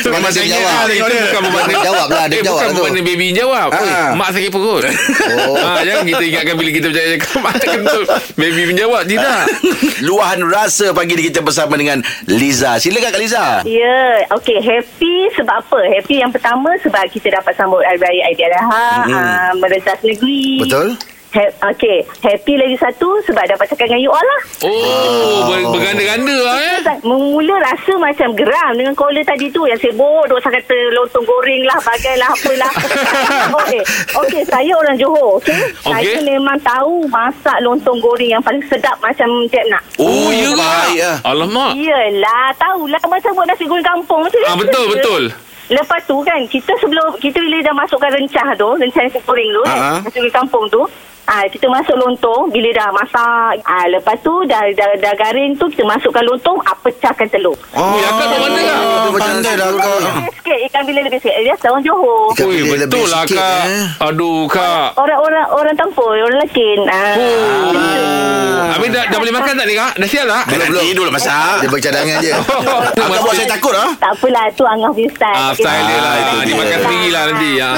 Sebab 0.00 0.16
dia 0.30 0.42
Maknanya, 0.42 0.48
jawab. 0.50 0.72
ah, 0.72 0.86
Itu 0.88 1.14
bukan 1.20 1.40
bermakna 1.44 1.70
Dia 1.70 1.80
jawab 1.82 2.06
lah, 2.08 2.24
dia 2.26 2.36
eh, 2.36 2.44
jawab 2.44 2.60
Bukan 2.72 2.92
lah 2.92 3.04
baby 3.04 3.26
jawab 3.32 3.68
Ah. 3.70 4.08
Mak 4.14 4.28
sakit 4.32 4.50
perut 4.50 4.82
Oh. 5.30 5.56
ah, 5.56 5.80
Jangan 5.80 6.04
kita 6.04 6.24
ingatkan 6.24 6.54
Bila 6.56 6.70
kita 6.70 6.86
bercakap 6.88 7.10
cakap 7.14 7.38
Mak 7.40 7.54
terkentut 7.58 8.04
Baby 8.34 8.62
menjawab 8.66 9.02
Tidak 9.06 9.40
Luahan 10.08 10.40
rasa 10.42 10.90
pagi 10.90 11.12
ni 11.12 11.28
kita 11.28 11.44
bersama 11.44 11.76
dengan 11.76 12.00
Liza. 12.24 12.80
Silakan 12.80 13.12
Kak 13.12 13.20
Liza. 13.20 13.46
Ya, 13.68 14.24
okey. 14.32 14.56
Happy 14.58 15.28
sebab 15.36 15.60
apa? 15.60 15.80
Happy 15.92 16.24
yang 16.24 16.32
pertama 16.32 16.72
sebab 16.80 17.04
kita 17.12 17.28
dapat 17.30 17.52
sambut 17.52 17.84
Hari 17.84 18.00
Raya 18.00 18.22
Aidiladha 18.26 18.60
mm-hmm. 18.64 19.12
uh, 19.12 19.52
merentas 19.60 20.00
negeri. 20.00 20.64
Betul. 20.64 20.96
Ha- 21.30 21.54
okey. 21.70 22.02
Happy 22.20 22.54
lagi 22.54 22.74
satu 22.74 23.06
sebab 23.22 23.46
dapat 23.46 23.62
cakap 23.64 23.86
dengan 23.86 24.02
you 24.02 24.10
all 24.10 24.18
lah. 24.20 24.42
Oh, 24.60 25.46
ber, 25.46 25.62
Berganda-ganda 25.70 26.36
lah 26.36 26.56
eh 26.58 26.78
Mula 27.00 27.54
rasa 27.56 27.94
macam 27.96 28.34
geram 28.34 28.74
dengan 28.74 28.90
caller 28.92 29.22
tadi 29.22 29.46
tu 29.46 29.62
yang 29.62 29.78
sibuk 29.78 30.26
duk 30.26 30.38
saya 30.38 30.58
kata 30.58 30.74
lontong 30.90 31.22
goreng 31.22 31.62
lah 31.62 31.78
bagailah 31.78 32.28
apalah. 32.28 32.72
okey. 33.60 33.82
Okey, 34.16 34.42
saya 34.44 34.72
orang 34.74 34.96
Johor, 34.96 35.38
okey. 35.38 35.54
Okey. 35.84 36.02
Saya 36.02 36.18
memang 36.20 36.58
tahu 36.58 37.06
masak 37.06 37.56
lontong 37.60 37.98
goreng 38.00 38.26
yang 38.28 38.42
paling 38.42 38.62
sedap 38.66 38.98
macam 38.98 39.30
Cik 39.46 39.64
Nak. 39.70 39.82
Oh, 39.96 40.28
ya 40.28 40.50
ke? 40.50 40.58
baik 40.58 40.98
lah. 40.98 41.16
Alamak 41.24 41.70
Yelah, 41.72 42.50
tahulah 42.54 43.02
macam 43.06 43.30
buat 43.32 43.46
nasi 43.46 43.64
goreng 43.64 43.86
kampung 43.86 44.20
macam 44.20 44.38
Ah, 44.40 44.46
biasa 44.48 44.60
betul, 44.60 44.82
je. 44.82 44.92
betul. 44.92 45.22
Lepas 45.70 46.02
tu 46.02 46.18
kan, 46.20 46.42
kita 46.44 46.74
sebelum, 46.76 47.14
kita 47.16 47.38
bila 47.38 47.62
dah 47.62 47.74
masukkan 47.76 48.10
rencah 48.10 48.58
tu, 48.58 48.68
rencah 48.74 49.00
nasi 49.00 49.20
goreng 49.20 49.46
tu, 49.48 49.62
Ah, 49.62 49.70
ah. 49.70 49.78
kan, 49.96 50.02
nasi 50.04 50.18
goreng 50.18 50.34
kampung 50.36 50.66
tu, 50.66 50.82
Ah, 51.22 51.44
kita 51.46 51.66
masuk 51.66 51.94
lontong 51.94 52.48
bila 52.48 52.68
dah 52.70 52.88
masak. 52.90 53.62
Ah, 53.62 53.84
lepas 53.86 54.16
tu 54.18 54.32
dah, 54.44 54.64
dah, 54.70 54.88
dah 54.96 55.14
garing 55.14 55.54
tu 55.54 55.68
kita 55.68 55.84
masukkan 55.84 56.22
lontong, 56.22 56.58
ah, 56.62 56.74
pecahkan 56.76 57.26
telur. 57.26 57.54
Oh, 57.72 57.94
akak 57.94 58.26
kat 58.26 58.38
mana 58.40 58.60
kak? 58.60 58.78
Dia 58.80 59.10
macam 59.10 59.30
pandai 59.30 59.54
lah 59.54 59.68
kau. 59.72 59.96
Sikit, 60.32 60.58
ikan 60.66 60.82
bila 60.82 61.00
lebih 61.02 61.18
sikit. 61.18 61.36
Dia 61.38 61.54
orang 61.64 61.82
Johor. 61.82 62.34
Ui, 62.40 62.58
betul 62.68 63.06
lah 63.06 63.22
sikit, 63.22 63.36
kak 63.36 63.60
eh. 63.62 63.84
Aduh 64.02 64.44
kak 64.46 64.88
Orang-orang 64.96 65.46
orang 65.50 65.74
tampur, 65.74 66.12
orang 66.12 66.40
lakin. 66.40 66.78
Ah. 66.86 67.14
Oh. 67.14 68.64
Habis 68.70 68.88
dah, 68.90 69.04
dah 69.06 69.18
boleh 69.18 69.34
makan 69.34 69.52
tak 69.52 69.66
ni 69.66 69.74
kak? 69.74 69.92
Dah 69.96 70.08
siap 70.08 70.24
tak? 70.24 70.42
Belum, 70.48 70.66
belum. 70.68 70.82
Tidur 70.82 71.04
lah 71.06 71.14
masak. 71.14 71.54
Dia 71.60 71.68
bercadangan 71.68 72.16
je. 72.18 72.32
Akak 73.00 73.20
buat 73.20 73.34
saya 73.34 73.48
takut 73.48 73.72
lah. 73.72 73.88
Tak 73.96 74.10
apalah, 74.12 74.44
tu 74.52 74.64
Angah 74.64 74.90
punya 74.90 75.10
style. 75.10 75.36
Ah, 75.36 75.52
style 75.52 75.84
dia 75.84 75.98
lah. 75.98 76.10
Ah, 76.10 76.28
Ah, 76.30 76.42
dia 76.42 76.54
makan 76.54 76.68
dia. 76.70 76.78
sendiri 76.80 77.08
lah 77.10 77.22
nanti. 77.26 77.50
Ah. 77.58 77.76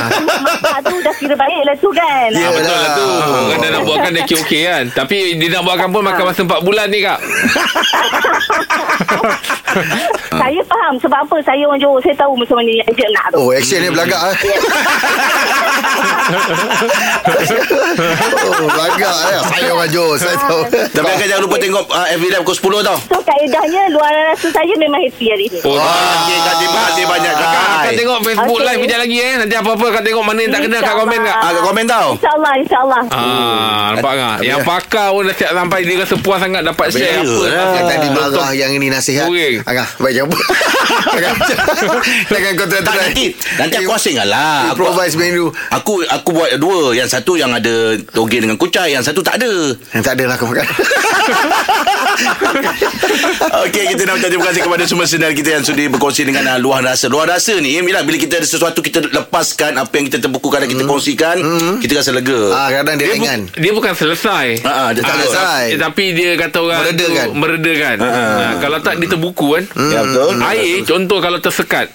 Tu 0.83 0.95
dah 0.99 1.15
kira 1.17 1.35
baik 1.35 1.63
lah 1.65 1.75
tu 1.79 1.89
kan. 1.91 2.29
Ya. 2.31 2.45
Ah, 2.45 2.53
betul 2.53 2.75
lah 2.75 2.91
tu. 2.93 3.09
Kan 3.33 3.59
dah 3.61 3.71
nak 3.73 3.83
buatkan 3.89 4.12
dah 4.12 4.25
okey 4.25 4.61
kan. 4.69 4.85
Tapi 4.93 5.41
dia 5.41 5.49
nak 5.57 5.65
buatkan 5.65 5.89
pun 5.89 6.05
makan 6.05 6.25
masa 6.29 6.45
4 6.45 6.67
bulan 6.67 6.87
ni 6.93 7.01
kak. 7.01 7.19
Saya 10.33 10.64
faham 10.64 10.97
sebab 10.97 11.19
apa 11.23 11.37
saya 11.45 11.61
orang 11.69 11.76
Johor. 11.76 12.00
Saya 12.00 12.17
tahu 12.17 12.33
macam 12.35 12.57
mana 12.57 12.73
yang 12.73 12.88
nak 13.12 13.26
tu. 13.31 13.37
Oh, 13.37 13.52
action 13.52 13.79
ni 13.79 13.93
belagak 13.93 14.17
eh. 14.17 14.33
oh, 18.49 18.67
belagak 18.67 19.17
eh. 19.29 19.41
Saya 19.45 19.71
orang 19.73 19.91
Johor, 19.93 20.17
saya 20.17 20.37
tahu. 20.38 20.61
Tapi 20.88 21.07
akak 21.07 21.26
jangan 21.29 21.43
lupa 21.45 21.57
tengok 21.59 21.85
uh, 21.87 22.07
FB 22.11 22.25
Live 22.33 22.43
pukul 22.43 22.81
10 22.81 22.88
tau. 22.88 22.99
So 23.12 23.19
kaedahnya 23.21 23.83
luar 23.93 24.12
rasa 24.33 24.49
saya 24.49 24.75
memang 24.76 25.00
happy 25.05 25.26
hari 25.29 25.47
ni. 25.52 25.59
Oh, 25.62 25.76
terima 26.59 26.81
kasih 26.91 27.05
banyak 27.05 27.33
Kak, 27.33 27.49
Kak. 27.49 27.67
kak 27.83 27.93
tengok 27.93 28.19
Facebook 28.23 28.57
Okey. 28.57 28.67
live 28.67 28.81
kejap 28.83 28.99
lagi 29.02 29.17
eh. 29.21 29.33
Nanti 29.37 29.55
apa-apa 29.55 29.87
kak 29.93 30.02
tengok 30.02 30.25
mana 30.25 30.38
yang 30.41 30.52
tak 30.52 30.61
kena 30.64 30.79
kak 30.81 30.95
komen 30.97 31.19
kak. 31.21 31.37
Ah, 31.37 31.50
Kak 31.52 31.62
komen 31.62 31.85
tau. 31.85 32.09
InsyaAllah, 32.17 32.52
insyaAllah. 32.57 33.02
Ah, 33.11 33.87
nampak 33.95 34.12
tak? 34.17 34.37
Yang 34.43 34.61
pakar 34.64 35.07
pun 35.12 35.23
dah 35.29 35.35
siap 35.37 35.52
sampai 35.52 35.79
dia 35.85 35.97
rasa 36.00 36.14
puas 36.19 36.38
sangat 36.41 36.62
dapat 36.64 36.87
share 36.88 37.21
apa. 37.21 37.29
Yalah. 37.29 37.73
Yang 37.76 37.87
tadi 37.93 38.07
Ah, 38.12 38.12
marah 38.12 38.50
yang 38.55 38.71
ini 38.73 38.87
nasihat. 38.88 39.29
Angah, 39.62 39.88
baik 39.97 40.14
jawab. 40.16 40.31
Jangan 41.12 41.35
Jangan 42.26 42.52
kau 42.54 42.66
Tak 42.69 42.95
nanti 42.97 43.25
Nanti 43.54 43.75
aku 43.76 43.92
asing 43.92 44.16
lah 44.19 44.66
aku, 44.66 44.83
Improvise 44.83 45.14
menu. 45.14 45.45
aku 45.69 46.02
aku 46.04 46.28
buat 46.33 46.50
dua 46.57 46.92
Yang 46.92 47.09
satu 47.12 47.37
yang 47.37 47.50
ada 47.50 47.73
Toge 48.09 48.38
dengan 48.38 48.57
kucai 48.57 48.92
Yang 48.92 49.11
satu 49.11 49.21
tak 49.21 49.37
ada 49.37 49.52
Yang 49.92 50.02
tak 50.02 50.14
ada 50.16 50.25
lah 50.26 50.37
kau 50.37 50.47
makan. 50.47 50.66
Okey 53.62 53.85
kita 53.88 54.02
nak 54.04 54.14
ucap 54.16 54.28
terima 54.28 54.47
kasih 54.47 54.62
kepada 54.62 54.85
semua 54.85 55.04
senar 55.04 55.33
kita 55.33 55.49
yang 55.50 55.62
sudi 55.62 55.87
berkongsi 55.87 56.23
dengan 56.23 56.45
uh, 56.47 56.59
luar 56.59 56.83
rasa. 56.83 57.07
Luar 57.07 57.26
rasa 57.26 57.57
ni 57.57 57.78
bila 57.81 58.02
bila 58.02 58.16
kita 58.16 58.37
ada 58.37 58.47
sesuatu 58.47 58.81
kita 58.81 59.02
lepaskan 59.04 59.76
apa 59.76 59.92
yang 59.92 60.07
kita 60.07 60.19
terbukukan 60.21 60.59
dan 60.61 60.69
kita 60.69 60.85
kongsikan, 60.85 61.37
kita 61.78 61.92
rasa 61.97 62.11
lega. 62.12 62.40
ah, 62.50 62.69
kadang 62.73 62.97
dia 62.97 63.07
Dia, 63.07 63.11
bu- 63.11 63.16
ringan. 63.19 63.40
dia 63.50 63.73
bukan 63.73 63.92
selesai. 63.92 64.47
Ah, 64.62 64.69
ah, 64.69 64.88
dia 64.90 65.00
tak 65.00 65.14
selesai. 65.19 65.64
eh, 65.69 65.78
Tapi 65.78 66.04
dia 66.12 66.31
kata 66.37 66.59
orang 66.61 66.78
Meredakan. 66.83 67.26
Meredakan. 67.35 67.97
Ah, 67.99 68.52
kalau 68.59 68.78
tak 68.78 68.95
dia 68.97 69.09
terbuku 69.09 69.51
kan. 69.59 69.64
Ya 69.90 70.00
betul. 70.04 70.40
Air 70.40 70.82
contoh 70.85 71.18
kalau 71.21 71.38
tersekat 71.38 71.87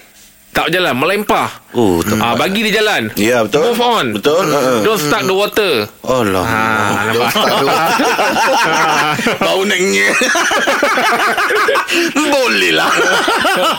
tak 0.52 0.74
jalan 0.74 0.94
melempah. 0.96 1.48
Oh, 1.68 2.00
Ah, 2.18 2.32
bagi 2.32 2.64
dia 2.64 2.80
jalan. 2.80 3.12
Ya 3.12 3.44
betul. 3.44 3.70
Move 3.70 3.82
on. 3.82 4.06
Betul. 4.16 4.48
Ha. 4.48 4.80
Don't 4.80 4.96
stuck 4.96 5.20
the 5.22 5.32
water. 5.32 5.84
Allah. 6.00 6.40
Ah, 6.40 6.92
nampak. 7.06 7.32
Bau 9.38 9.62
naknya 9.64 10.08
Boleh 12.30 12.72
lah 12.72 12.90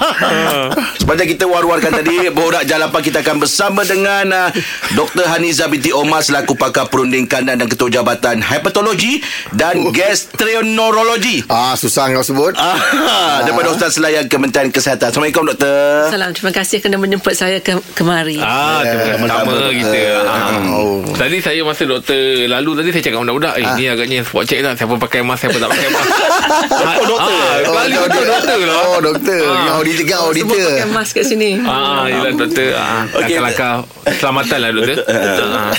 Sepanjang 0.99 1.27
kita 1.27 1.43
war-warkan 1.45 1.91
tadi 1.93 2.29
Borak 2.29 2.63
Jalapan 2.65 3.01
kita 3.01 3.19
akan 3.21 3.35
bersama 3.39 3.81
dengan 3.83 4.25
uh, 4.29 4.49
Dr. 4.93 5.25
Haniza 5.25 5.65
binti 5.67 5.89
Omar 5.89 6.21
Selaku 6.21 6.53
pakar 6.53 6.87
perunding 6.87 7.25
kandang 7.25 7.57
dan 7.57 7.67
ketua 7.67 7.89
jabatan 7.89 8.41
Hepatologi 8.41 9.19
Dan 9.49 9.89
Gastroenterologi 9.89 11.43
Ah, 11.47 11.73
susah 11.73 12.11
kau 12.11 12.21
sebut. 12.21 12.53
Ah, 12.55 13.41
daripada 13.43 13.71
Ustaz 13.71 13.95
Selayang 13.95 14.27
Kementerian 14.27 14.69
Kesihatan 14.69 15.09
Assalamualaikum 15.09 15.43
doktor 15.47 16.11
Salam, 16.11 16.29
terima 16.31 16.51
kasih 16.51 16.77
kerana 16.79 16.97
menjemput 16.99 17.33
saya 17.33 17.57
ke 17.59 17.78
kemari. 17.95 18.37
Ah, 18.39 18.81
yeah, 18.83 19.15
sama 19.15 19.25
kita. 19.27 19.41
doktor. 19.43 20.07
Ah. 20.25 20.59
Oh. 20.73 21.01
Tadi 21.15 21.37
saya 21.43 21.61
masa 21.65 21.83
doktor 21.83 22.19
lalu 22.47 22.71
tadi 22.79 22.89
saya 22.95 23.03
cakap 23.09 23.19
budak-budak, 23.25 23.53
eh 23.59 23.65
ni 23.75 23.83
agaknya 23.89 24.23
spot 24.23 24.43
check 24.47 24.59
lah 24.63 24.73
siapa 24.77 24.95
pakai 24.95 25.19
mask 25.25 25.47
siapa 25.47 25.57
tak 25.57 25.69
pakai 25.71 25.89
mask. 25.91 26.09
oh, 26.99 27.05
doktor. 27.05 27.41
Ah, 27.41 27.55
kali 27.63 27.95
Oh, 27.99 28.07
doktor, 28.07 28.23
doktor 28.23 28.57
lah. 28.63 28.75
Oh, 28.79 28.99
doktor. 29.03 29.41
Ah. 29.43 29.57
Yang 29.59 29.75
auditor 29.75 30.03
kan 30.03 30.17
Semua 30.17 30.27
auditor. 30.29 30.69
pakai 30.71 30.87
mask 30.93 31.11
kat 31.15 31.25
sini. 31.27 31.51
Ah, 31.63 32.03
yelah 32.07 32.31
doktor. 32.33 32.69
Ah, 32.75 33.01
Okey. 33.05 33.19
langkah-langkah 33.19 33.73
keselamatan 34.07 34.57
lah 34.61 34.69
doktor. 34.71 34.97
Ah. 35.09 35.71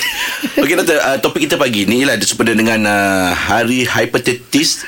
Okey 0.61 0.75
doktor 0.77 0.97
uh, 0.99 1.17
Topik 1.21 1.47
kita 1.47 1.55
pagi 1.55 1.85
ni 1.85 2.01
Ialah 2.01 2.17
sempena 2.21 2.53
dengan 2.57 2.79
uh, 2.85 3.29
Hari 3.33 3.85
Hepatitis 3.85 4.83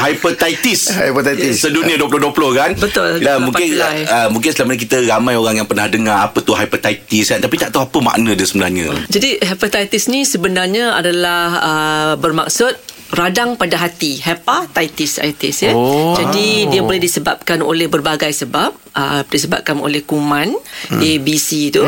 Hepatitis. 0.00 0.80
Hepatitis. 0.96 1.60
Sedunia 1.60 2.00
2020 2.00 2.32
kan? 2.56 2.70
Betul, 2.76 3.20
Dan 3.20 3.44
18 3.44 3.46
mungkin 3.46 3.68
uh, 3.76 4.28
Mungkin 4.32 4.50
selama 4.56 4.70
ni 4.72 4.80
kita 4.80 4.96
Ramai 5.04 5.34
orang 5.36 5.60
yang 5.60 5.68
pernah 5.68 5.86
dengar 5.86 6.24
Apa 6.24 6.40
tu 6.40 6.56
hepatitis 6.56 7.36
kan 7.36 7.38
Tapi 7.44 7.54
tak 7.60 7.70
tahu 7.76 7.84
apa 7.84 7.98
makna 8.00 8.32
dia 8.32 8.46
sebenarnya. 8.48 8.92
Jadi 9.12 9.44
hepatitis 9.44 10.08
ni 10.08 10.24
sebenarnya 10.24 10.96
adalah 10.96 11.42
uh, 11.60 12.12
bermaksud 12.16 12.72
radang 13.14 13.58
pada 13.58 13.76
hati. 13.78 14.22
Hepatitis 14.22 15.18
itis 15.18 15.66
ya. 15.66 15.72
Oh. 15.74 16.14
jadi 16.14 16.70
dia 16.70 16.80
boleh 16.82 17.02
disebabkan 17.02 17.62
oleh 17.62 17.90
berbagai 17.90 18.30
sebab 18.30 18.70
uh, 18.92 19.22
disebabkan 19.26 19.78
oleh 19.78 20.02
kuman 20.02 20.52
Hmm. 20.80 20.96
A 20.96 21.10
B 21.20 21.36
C 21.36 21.68
tu 21.68 21.84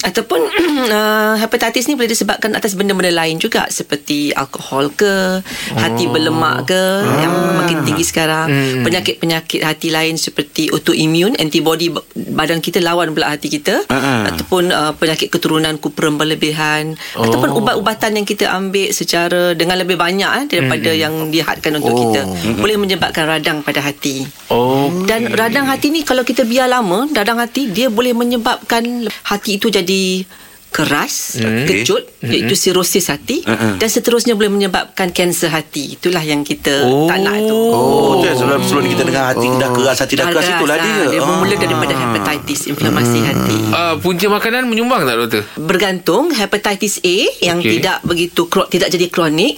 ataupun 0.00 0.38
uh, 0.88 1.34
hepatitis 1.36 1.86
ni 1.86 1.94
boleh 1.94 2.06
disebabkan 2.08 2.54
atas 2.54 2.72
benda-benda 2.72 3.10
lain 3.10 3.36
juga 3.36 3.66
seperti 3.66 4.30
alkohol 4.30 4.90
ke 4.90 5.42
hati 5.74 6.04
Oh. 6.04 6.14
berlemak 6.14 6.64
ke 6.64 6.82
yang 7.18 7.34
Ah. 7.34 7.56
makin 7.58 7.82
tinggi 7.82 8.04
sekarang 8.04 8.46
Hmm. 8.48 8.82
penyakit-penyakit 8.82 9.60
hati 9.60 9.88
lain 9.88 10.14
seperti 10.14 10.70
autoimmune 10.70 11.34
antibody 11.36 11.90
badan 12.14 12.60
kita 12.60 12.78
lawan 12.78 13.10
pula 13.10 13.28
hati 13.28 13.48
kita 13.48 13.82
Ah. 13.88 14.28
ataupun 14.28 14.70
uh, 14.70 14.92
penyakit 14.94 15.28
keturunan 15.28 15.74
kuprum 15.76 16.14
berlebihan 16.14 16.94
Oh. 17.14 17.26
ataupun 17.26 17.52
ubat-ubatan 17.54 18.14
yang 18.14 18.26
kita 18.26 18.48
ambil 18.48 18.90
secara 18.90 19.52
dengan 19.52 19.76
lebih 19.76 19.96
banyak 19.96 20.30
eh, 20.36 20.46
daripada 20.48 20.90
Hmm. 20.90 21.00
yang 21.00 21.14
dihadkan 21.28 21.72
untuk 21.74 21.90
Oh. 21.90 22.00
kita 22.04 22.20
boleh 22.54 22.76
menyebabkan 22.76 23.26
radang 23.26 23.60
pada 23.60 23.80
hati. 23.80 24.22
Oh. 24.48 24.88
Dan 25.04 25.32
radang 25.32 25.66
hati 25.66 25.88
ni 25.88 26.02
kalau 26.02 26.22
kita 26.22 26.37
biar 26.42 26.66
lama, 26.66 27.08
radang 27.08 27.38
hati 27.38 27.66
dia 27.66 27.88
boleh 27.88 28.12
menyebabkan 28.12 28.84
hati 29.24 29.56
itu 29.56 29.68
jadi 29.68 30.22
keras, 30.68 31.40
Hmm. 31.40 31.64
kejut 31.64 32.04
iaitu 32.20 32.52
sirosis 32.52 33.08
hati 33.08 33.40
Hmm. 33.40 33.80
dan 33.80 33.88
seterusnya 33.88 34.36
boleh 34.36 34.52
menyebabkan 34.52 35.08
kanser 35.08 35.48
hati. 35.48 35.96
Itulah 35.96 36.20
yang 36.20 36.44
kita 36.44 36.84
Oh. 36.84 37.08
tak 37.08 37.24
nak 37.24 37.40
tu. 37.40 37.56
Oh, 37.56 38.20
tu 38.20 38.28
yang 38.28 38.36
sebelum, 38.36 38.60
sebelum 38.60 38.84
kita 38.86 39.02
dengar 39.02 39.32
hati 39.32 39.48
dah 39.48 39.70
keras 39.72 39.96
Hati 39.98 40.14
dah 40.14 40.28
Dah 40.28 40.30
keras 40.30 40.44
keras, 40.44 40.58
itulah 40.60 40.76
ah. 40.76 40.84
dia 40.84 40.96
Dia 41.08 41.20
bermula 41.24 41.54
Ah. 41.56 41.58
daripada 41.58 41.92
hepatitis, 41.96 42.60
inflamasi 42.68 43.18
hati. 43.24 43.58
Uh, 43.66 43.94
punca 43.96 44.26
makanan 44.28 44.68
menyumbang 44.68 45.02
tak 45.02 45.16
doktor? 45.16 45.42
bergantung 45.56 46.24
hepatitis 46.30 47.00
A 47.00 47.16
yang 47.40 47.58
Okey. 47.58 47.80
tidak 47.80 48.04
begitu 48.04 48.40
tidak 48.68 48.88
jadi 48.92 49.06
kronik 49.08 49.56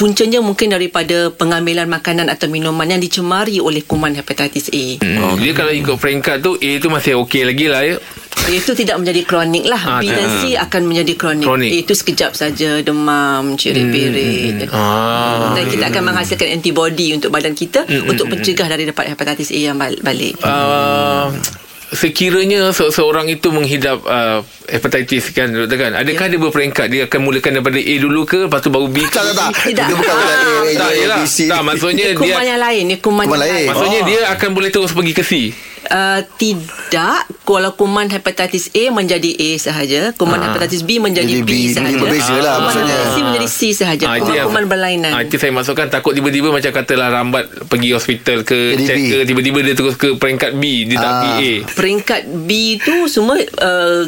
puncanya 0.00 0.40
mungkin 0.40 0.72
daripada 0.72 1.28
pengambilan 1.28 1.84
makanan 1.84 2.26
atau 2.26 2.48
minuman 2.48 2.88
yang 2.88 2.98
dicemari 2.98 3.60
oleh 3.60 3.84
kuman 3.84 4.16
hepatitis 4.16 4.72
A. 4.72 4.84
Hmm. 4.96 5.36
Dia 5.36 5.52
kalau 5.52 5.68
ikut 5.70 5.94
peringkat 5.94 6.40
tu 6.40 6.56
A 6.56 6.70
tu 6.80 6.88
masih 6.88 7.20
okey 7.20 7.44
lagi 7.44 7.68
lah 7.68 7.84
ya. 7.84 8.00
Itu 8.40 8.72
tidak 8.72 8.96
menjadi 8.96 9.20
kronik 9.22 9.68
lah 9.68 9.76
Ah, 9.78 10.00
B 10.00 10.08
dan 10.08 10.40
C 10.40 10.56
akan 10.56 10.88
menjadi 10.88 11.12
kronik, 11.12 11.44
Kronik. 11.44 11.70
Itu 11.76 11.92
sekejap 11.92 12.32
saja 12.32 12.80
Demam 12.80 13.52
Cirit-pirit 13.52 14.64
Ah. 14.72 15.52
Dan 15.52 15.68
kita 15.68 15.92
akan 15.92 16.02
menghasilkan 16.08 16.48
antibody 16.48 17.12
Untuk 17.12 17.28
badan 17.28 17.52
kita 17.52 17.84
Hmm, 17.84 18.08
Untuk 18.08 18.32
mencegah 18.32 18.64
dari 18.64 18.88
dapat 18.88 19.12
hepatitis 19.12 19.52
A 19.52 19.60
yang 19.60 19.76
bal- 19.76 20.00
balik 20.00 20.40
Uh, 20.40 21.28
sekiranya 21.92 22.70
se- 22.70 22.88
seorang 22.88 23.26
itu 23.26 23.48
menghidap 23.48 23.98
uh, 24.00 24.40
hepatitis 24.64 25.30
kan 25.30 25.48
doktor 25.48 25.76
kan 25.76 25.92
adakah 25.92 26.22
Ya. 26.22 26.30
dia 26.30 26.40
berperingkat 26.40 26.86
dia 26.86 27.02
akan 27.04 27.20
mulakan 27.20 27.50
daripada 27.52 27.76
A 27.76 27.94
dulu 27.96 28.22
ke 28.22 28.38
lepas 28.44 28.60
tu 28.60 28.68
baru 28.68 28.86
B? 28.86 29.02
Tak 29.04 29.22
tak 29.24 29.34
tak 29.34 29.50
Tidak. 29.64 29.84
Itu 29.84 29.94
bukan 29.96 30.14
bukan 30.14 30.26
A, 30.26 30.38
A, 30.38 30.72
tak 30.72 30.90
A, 31.10 31.18
tak 31.24 31.60
maksudnya 31.62 32.06
Ini 32.06 32.16
kuman 32.16 32.30
dia 32.38 32.46
yang 32.46 32.60
lain 32.60 32.82
Ini 32.84 32.96
kuman, 32.98 33.24
Kuman 33.24 33.36
yang 33.36 33.42
lain. 33.42 33.54
lain 33.56 33.66
maksudnya 33.68 34.00
Oh. 34.00 34.06
dia 34.06 34.20
akan 34.30 34.48
boleh 34.52 34.70
terus 34.70 34.90
pergi 34.90 35.12
ke 35.12 35.22
C 35.22 35.32
Uh, 35.90 36.22
tidak. 36.36 37.26
Kalau 37.42 37.74
kuman 37.74 38.06
hepatitis 38.06 38.70
A 38.70 38.88
menjadi 38.88 39.26
A 39.26 39.50
sahaja. 39.58 40.14
Kuman 40.14 40.38
hepatitis 40.38 40.80
B 40.80 40.96
menjadi 40.96 41.26
Jadi 41.26 41.42
B, 41.42 41.50
B, 41.66 41.66
sahaja. 41.68 41.90
B 41.90 42.00
berbeza 42.00 42.30
lah 42.32 42.54
Kuman 42.54 42.62
maksudnya. 42.64 42.94
hepatitis 42.94 43.10
C 43.10 43.18
menjadi 43.20 43.48
C 43.48 43.60
sahaja. 43.72 44.04
Ah, 44.04 44.14
itu 44.14 44.22
yang- 44.28 44.46
Kuman-kuman 44.46 44.64
berlainan. 44.68 45.10
Ah, 45.10 45.20
itu 45.20 45.34
saya 45.34 45.50
masukkan 45.50 45.86
takut 45.88 46.12
tiba-tiba 46.12 46.48
macam 46.48 46.70
katalah 46.70 47.10
rambat 47.10 47.44
pergi 47.66 47.90
hospital 47.90 48.42
ke 48.42 48.58
Jadi 48.72 48.84
check 48.84 48.96
B. 48.96 49.04
ke 49.04 49.16
tiba-tiba 49.24 49.58
dia 49.60 49.74
terus 49.74 49.94
ke 49.94 50.14
peringkat 50.14 50.54
B 50.54 50.62
dia 50.86 50.96
tak 50.96 51.04
Ah. 51.04 51.14
pergi 51.20 51.34
A. 51.36 51.52
Peringkat 51.72 52.22
B 52.40 52.50
tu 52.78 52.96
semua 53.06 53.34
uh, 53.34 54.02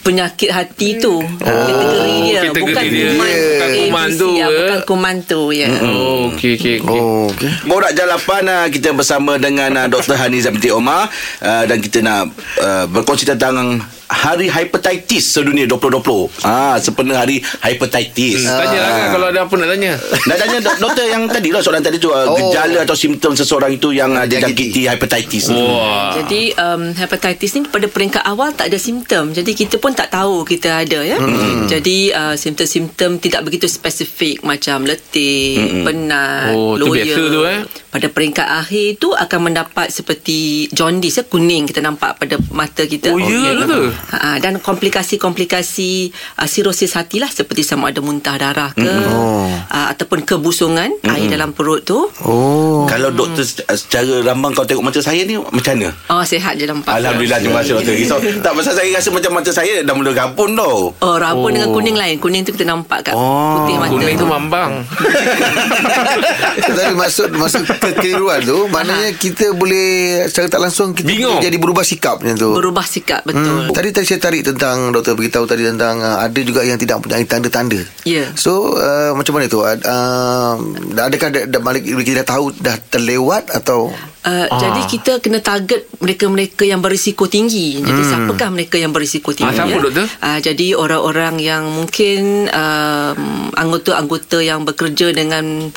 penyakit 0.00 0.48
hati 0.48 0.96
tu 0.96 1.20
kategori 1.36 2.12
dia 2.24 2.40
kategori 2.48 2.72
bukan 2.72 2.84
dia. 2.88 3.08
kuman 3.12 3.28
Ya. 3.28 3.38
Bukan 3.40 3.68
A, 3.70 3.76
kuman 3.76 4.08
tu, 4.16 4.28
ya, 4.32 4.46
eh. 4.46 4.56
bukan 4.56 4.80
kuman 4.88 5.16
tu 5.28 5.42
ya 5.52 5.68
oh 5.84 6.32
okey 6.32 6.52
okey 6.56 6.74
okey 6.80 6.98
Oh 7.00 7.28
okay. 7.28 7.50
Borak 7.68 7.92
Jalapan 7.92 8.44
uh, 8.48 8.66
kita 8.72 8.96
bersama 8.96 9.36
dengan 9.36 9.70
uh, 9.76 9.86
Dr. 9.86 10.16
Haniza 10.16 10.48
binti 10.48 10.72
Omar 10.72 11.06
uh, 11.40 11.64
dan 11.68 11.78
kita 11.78 12.00
nak 12.00 12.32
uh, 12.58 12.84
berkongsi 12.88 13.28
tentang 13.28 13.84
Hari 14.10 14.50
Hepatitis 14.50 15.22
Sedunia 15.30 15.64
2020. 15.64 16.42
Ah, 16.42 16.74
sempena 16.76 17.14
Hari 17.16 17.38
Hepatitis. 17.38 18.42
Hmm, 18.42 18.58
tanya 18.58 18.78
lah 18.80 18.90
kan 18.90 19.06
kalau 19.12 19.26
ada 19.28 19.40
apa 19.40 19.54
nak 19.54 19.68
tanya 19.70 19.92
Nak 20.26 20.36
tanya 20.36 20.56
dok- 20.60 20.80
doktor 20.80 21.04
yang 21.04 21.22
tadi 21.24 21.48
lah 21.48 21.60
soalan 21.60 21.78
tadi 21.80 21.96
tu 21.96 22.10
uh, 22.10 22.18
Oh. 22.22 22.34
gejala 22.36 22.82
atau 22.82 22.92
simptom 22.92 23.32
seseorang 23.32 23.70
itu 23.72 23.90
yang 23.90 24.10
dia 24.20 24.38
Dijangkiti. 24.38 24.66
jangkiti 24.76 24.82
hepatitis. 24.84 25.44
wah 25.48 26.10
Jadi 26.16 26.42
um, 26.54 26.90
hepatitis 26.92 27.50
ni 27.52 27.60
pada 27.64 27.86
peringkat 27.86 28.22
awal 28.22 28.50
tak 28.50 28.66
ada 28.66 28.76
simptom. 28.76 29.30
Jadi 29.30 29.50
kita 29.52 29.76
pun 29.76 29.92
tak 29.92 30.10
tahu 30.10 30.42
kita 30.42 30.80
ada 30.80 31.00
ya. 31.00 31.14
Hmm. 31.16 31.64
Jadi 31.64 32.10
uh, 32.10 32.34
simptom-simptom 32.34 32.90
tidak 33.16 33.40
begitu 33.42 33.66
spesifik 33.66 34.42
macam 34.42 34.82
letih, 34.82 35.54
penat, 35.82 36.50
Oh, 36.50 36.74
tu 36.74 36.90
loya. 36.90 37.06
biasa 37.06 37.22
tu, 37.24 37.40
eh? 37.44 37.60
Pada 37.90 38.06
peringkat 38.06 38.48
akhir 38.56 38.86
tu 38.96 39.10
akan 39.12 39.40
mendapat 39.44 39.86
seperti 39.88 40.38
jaundice 40.70 41.16
ya, 41.16 41.24
kuning 41.24 41.66
kita 41.66 41.78
nampak 41.80 42.14
pada 42.16 42.38
mata 42.50 42.82
kita. 42.82 43.10
Oh, 43.10 43.18
ya 43.18 43.54
ke 43.56 43.99
Ha, 44.10 44.36
dan 44.36 44.58
komplikasi-komplikasi 44.58 46.10
uh, 46.34 46.44
sirosis 46.44 46.92
hati 46.92 47.16
lah 47.16 47.28
seperti 47.28 47.62
sama 47.62 47.88
ada 47.88 47.98
muntah 47.98 48.34
darah 48.34 48.70
ke 48.70 48.88
Oh. 49.10 49.46
uh, 49.46 49.86
ataupun 49.88 50.22
kebusungan 50.22 50.88
air 51.06 51.26
dalam 51.26 51.50
perut 51.50 51.82
tu. 51.82 52.08
Oh. 52.20 52.84
Kalau 52.84 53.10
doktor 53.10 53.42
se- 53.42 53.62
secara 53.66 54.24
rambang 54.24 54.50
kau 54.50 54.62
tengok 54.62 54.82
mata 54.82 54.98
saya 54.98 55.22
ni 55.22 55.36
macam 55.36 55.72
mana? 55.74 55.90
Oh 56.08 56.22
sihat 56.22 56.54
je 56.54 56.64
nampak. 56.64 56.90
Alhamdulillah 56.92 57.38
terima 57.38 57.60
kasih 57.60 57.72
doktor. 57.76 57.94
Risau. 57.94 58.18
Tak 58.40 58.52
pasal 58.52 58.72
saya 58.74 58.88
rasa 58.90 59.08
macam 59.10 59.30
mata 59.32 59.50
saya 59.50 59.80
dah 59.80 59.92
mula 59.92 60.10
gabun 60.10 60.52
tau. 60.52 60.92
Oh, 60.96 61.16
rabun 61.16 61.46
oh. 61.46 61.52
dengan 61.52 61.68
kuning 61.70 61.94
lain. 61.94 62.16
Kuning 62.16 62.42
tu 62.42 62.50
kita 62.50 62.64
nampak 62.64 63.04
kat 63.04 63.14
Oh, 63.14 63.62
putih 63.62 63.76
mata 63.76 63.90
kuning 63.90 64.16
tu. 64.16 64.26
mambang 64.26 64.72
Tadi 66.60 66.94
maksud 66.94 67.28
maksud 67.32 67.62
kekeliruan 67.68 68.40
tu 68.42 68.66
maknanya 68.66 69.10
kita 69.14 69.52
boleh 69.52 69.88
secara 70.26 70.46
tak 70.48 70.60
langsung 70.60 70.92
kita 70.92 71.06
Bingung. 71.06 71.38
jadi 71.38 71.56
berubah 71.56 71.82
sikap 71.82 72.20
macam 72.20 72.36
tu. 72.36 72.50
Berubah 72.52 72.84
sikap, 72.84 73.22
betul. 73.22 73.66
Hmm. 73.66 73.72
Tadi 73.72 73.89
tadi 73.90 74.06
saya 74.06 74.20
tarik 74.22 74.42
tentang 74.42 74.90
doktor 74.90 75.14
beritahu 75.14 75.44
tadi 75.44 75.66
tentang 75.66 76.00
uh, 76.00 76.22
ada 76.22 76.40
juga 76.40 76.62
yang 76.62 76.78
tidak 76.78 77.02
mempunyai 77.02 77.26
tanda-tanda. 77.26 77.80
Ya. 78.02 78.30
So 78.34 78.74
uh, 78.74 79.12
macam 79.14 79.38
mana 79.38 79.46
tu? 79.46 79.60
Uh, 79.62 80.54
adakah 80.96 81.28
dah, 81.30 81.44
dah 81.46 81.60
balik 81.60 81.84
kita 81.84 82.22
dah 82.22 82.28
tahu 82.38 82.54
dah 82.56 82.76
terlewat 82.90 83.50
atau 83.50 83.92
Uh, 84.20 84.44
Ah. 84.52 84.60
Jadi 84.60 84.84
kita 84.84 85.16
kena 85.24 85.40
target 85.40 85.88
mereka-mereka 85.96 86.68
yang 86.68 86.84
berisiko 86.84 87.24
tinggi. 87.24 87.80
Jadi 87.80 88.00
Hmm. 88.04 88.28
siapakah 88.28 88.52
mereka 88.52 88.76
yang 88.76 88.92
berisiko 88.92 89.32
tinggi? 89.32 89.48
Ah, 89.48 89.64
siapa, 89.64 89.72
ya? 89.72 89.80
doktor? 89.80 90.06
Uh, 90.20 90.38
jadi 90.44 90.66
orang-orang 90.76 91.40
yang 91.40 91.64
mungkin 91.72 92.44
um, 92.52 93.48
anggota-anggota 93.56 94.44
yang 94.44 94.68
bekerja 94.68 95.16
dengan 95.16 95.72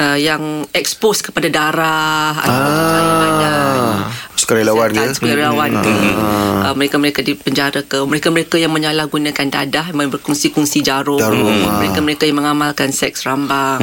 uh, 0.00 0.16
yang 0.16 0.64
expose 0.72 1.20
kepada 1.20 1.52
darah 1.52 2.32
atau 2.32 2.64
cahaya 2.64 3.12
badan. 3.20 3.76
Sukarelawan? 4.42 4.90
Kesihatan 4.90 5.14
Sukarelawan 5.14 5.70
ke 5.78 5.92
uh, 6.18 6.74
Mereka-mereka 6.74 7.22
di 7.22 7.32
penjara 7.32 7.80
ke 7.80 8.02
Mereka-mereka 8.02 8.58
yang 8.58 8.74
menyalahgunakan 8.74 9.46
dadah 9.48 9.94
yang 9.94 10.10
Berkongsi-kongsi 10.10 10.82
jarum, 10.82 11.16
Jarum, 11.16 11.46
ah. 11.46 11.78
Mereka-mereka 11.78 12.26
yang 12.26 12.42
mengamalkan 12.42 12.90
seks 12.90 13.22
rambang. 13.22 13.78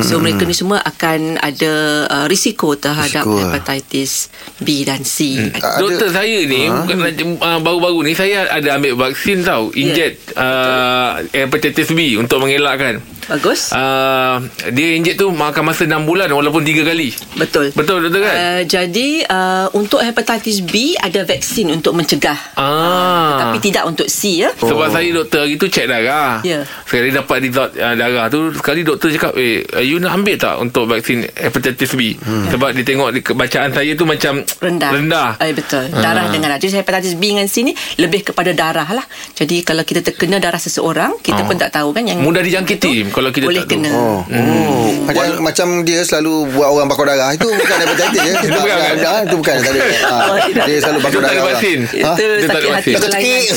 So 0.00 0.18
mereka 0.18 0.42
ni 0.42 0.56
semua 0.56 0.80
akan 0.80 1.36
ada 1.38 1.72
uh, 2.08 2.26
Risiko 2.26 2.74
terhadap 2.74 3.22
Risiko. 3.22 3.38
hepatitis 3.44 4.32
B 4.58 4.82
dan 4.82 5.04
C. 5.04 5.36
Ada- 5.52 5.78
Doktor 5.78 6.08
saya 6.08 6.38
ni 6.44 6.66
bukan 6.66 6.98
uh, 7.36 7.60
baru-baru 7.60 8.08
ni 8.08 8.12
saya 8.16 8.48
ada 8.48 8.80
ambil 8.80 8.96
vaksin 8.96 9.44
tau. 9.44 9.68
Inject 9.70 10.32
uh, 10.34 11.20
hepatitis 11.30 11.92
B 11.92 12.16
untuk 12.16 12.40
mengelakkan. 12.40 13.17
Bagus 13.28 13.60
Uh, 13.68 14.40
dia 14.72 14.96
inject 14.96 15.20
tu 15.20 15.28
makan 15.28 15.70
masa 15.70 15.84
6 15.84 15.92
bulan 16.08 16.30
walaupun 16.32 16.64
3 16.64 16.88
kali. 16.88 17.12
Betul 17.36 17.70
Betul 17.76 18.08
doktor 18.08 18.24
kan? 18.24 18.34
Uh, 18.34 18.62
jadi 18.64 19.08
uh, 19.28 19.66
untuk 19.76 20.00
hepatitis 20.00 20.64
B 20.64 20.96
ada 20.96 21.22
vaksin 21.22 21.68
untuk 21.68 21.92
mencegah 21.92 22.36
ah. 22.56 23.36
tapi 23.38 23.60
tidak 23.60 23.84
untuk 23.84 24.08
C 24.08 24.42
ya. 24.42 24.50
Sebab 24.56 24.88
saya 24.88 25.08
doktor 25.12 25.48
hari 25.48 25.60
tu 25.60 25.66
check 25.68 25.88
darah. 25.88 26.40
Ya. 26.44 26.64
Sekali 26.84 27.12
dapat 27.12 27.36
result 27.44 27.70
uh, 27.76 27.94
darah 27.96 28.26
tu 28.28 28.52
sekali 28.52 28.80
doktor 28.84 29.08
cakap 29.12 29.32
eh 29.36 29.64
uh, 29.64 29.84
you 29.84 29.96
nak 30.00 30.20
ambil 30.20 30.36
tak 30.36 30.54
untuk 30.60 30.84
vaksin 30.88 31.24
hepatitis 31.32 31.92
B? 31.96 32.16
Hmm. 32.20 32.52
Sebab 32.52 32.76
dia 32.76 32.84
tengok 32.84 33.08
di, 33.16 33.20
bacaan 33.24 33.70
saya 33.72 33.92
tu 33.96 34.04
macam 34.04 34.44
rendah. 34.60 34.90
Rendah. 34.92 35.28
Eh, 35.40 35.52
betul. 35.56 35.88
Darah 35.92 36.28
dengan 36.28 36.52
darah. 36.52 36.58
Jadi 36.60 36.80
hepatitis 36.80 37.14
B 37.16 37.32
dengan 37.32 37.48
C 37.48 37.64
ni 37.64 37.72
lebih 38.00 38.32
kepada 38.32 38.52
darah 38.52 38.88
lah. 38.92 39.04
Jadi 39.36 39.64
kalau 39.64 39.84
kita 39.84 40.04
terkena 40.04 40.36
darah 40.40 40.60
seseorang, 40.60 41.16
kita 41.20 41.44
pun 41.48 41.56
tak 41.56 41.72
tahu 41.72 41.92
kan 41.96 42.04
yang 42.04 42.20
Mudah 42.20 42.44
dijangkiti 42.44 43.08
kalau 43.18 43.28
kita 43.28 43.44
boleh 43.44 43.58
tak 43.58 43.66
tahu. 43.66 43.74
kena. 43.74 43.88
Oh. 43.90 44.18
oh. 44.22 44.86
Macam 45.04 45.26
macam 45.42 45.66
dia 45.82 46.00
selalu 46.00 46.48
buat 46.54 46.68
orang 46.70 46.86
bakar 46.86 47.04
darah. 47.08 47.28
Itu 47.34 47.48
bukan 47.50 47.76
hepatitis 47.76 48.20
ya. 48.22 48.32
Itu 48.46 48.54
bukan, 48.54 48.76
kan? 48.78 48.96
Ah, 49.02 49.20
itu 49.20 49.34
bukan. 49.34 49.54
Tak 49.58 49.68
ada. 49.68 49.80
Ah, 50.08 50.20
Oh, 50.24 50.36
tidak. 50.40 50.64
dia 50.64 50.76
selalu 50.78 50.98
bakar 51.00 51.18
tak 51.18 51.24
ada 51.24 51.28
darah. 51.34 51.46
vaksin. 51.50 51.78
Ha? 51.82 52.10
Itu 52.14 52.22
Dia 52.22 52.38
tak 52.38 52.48
sakit 52.54 52.70
hati 52.70 52.90
kelainan. 52.94 53.10
cekik 53.10 53.42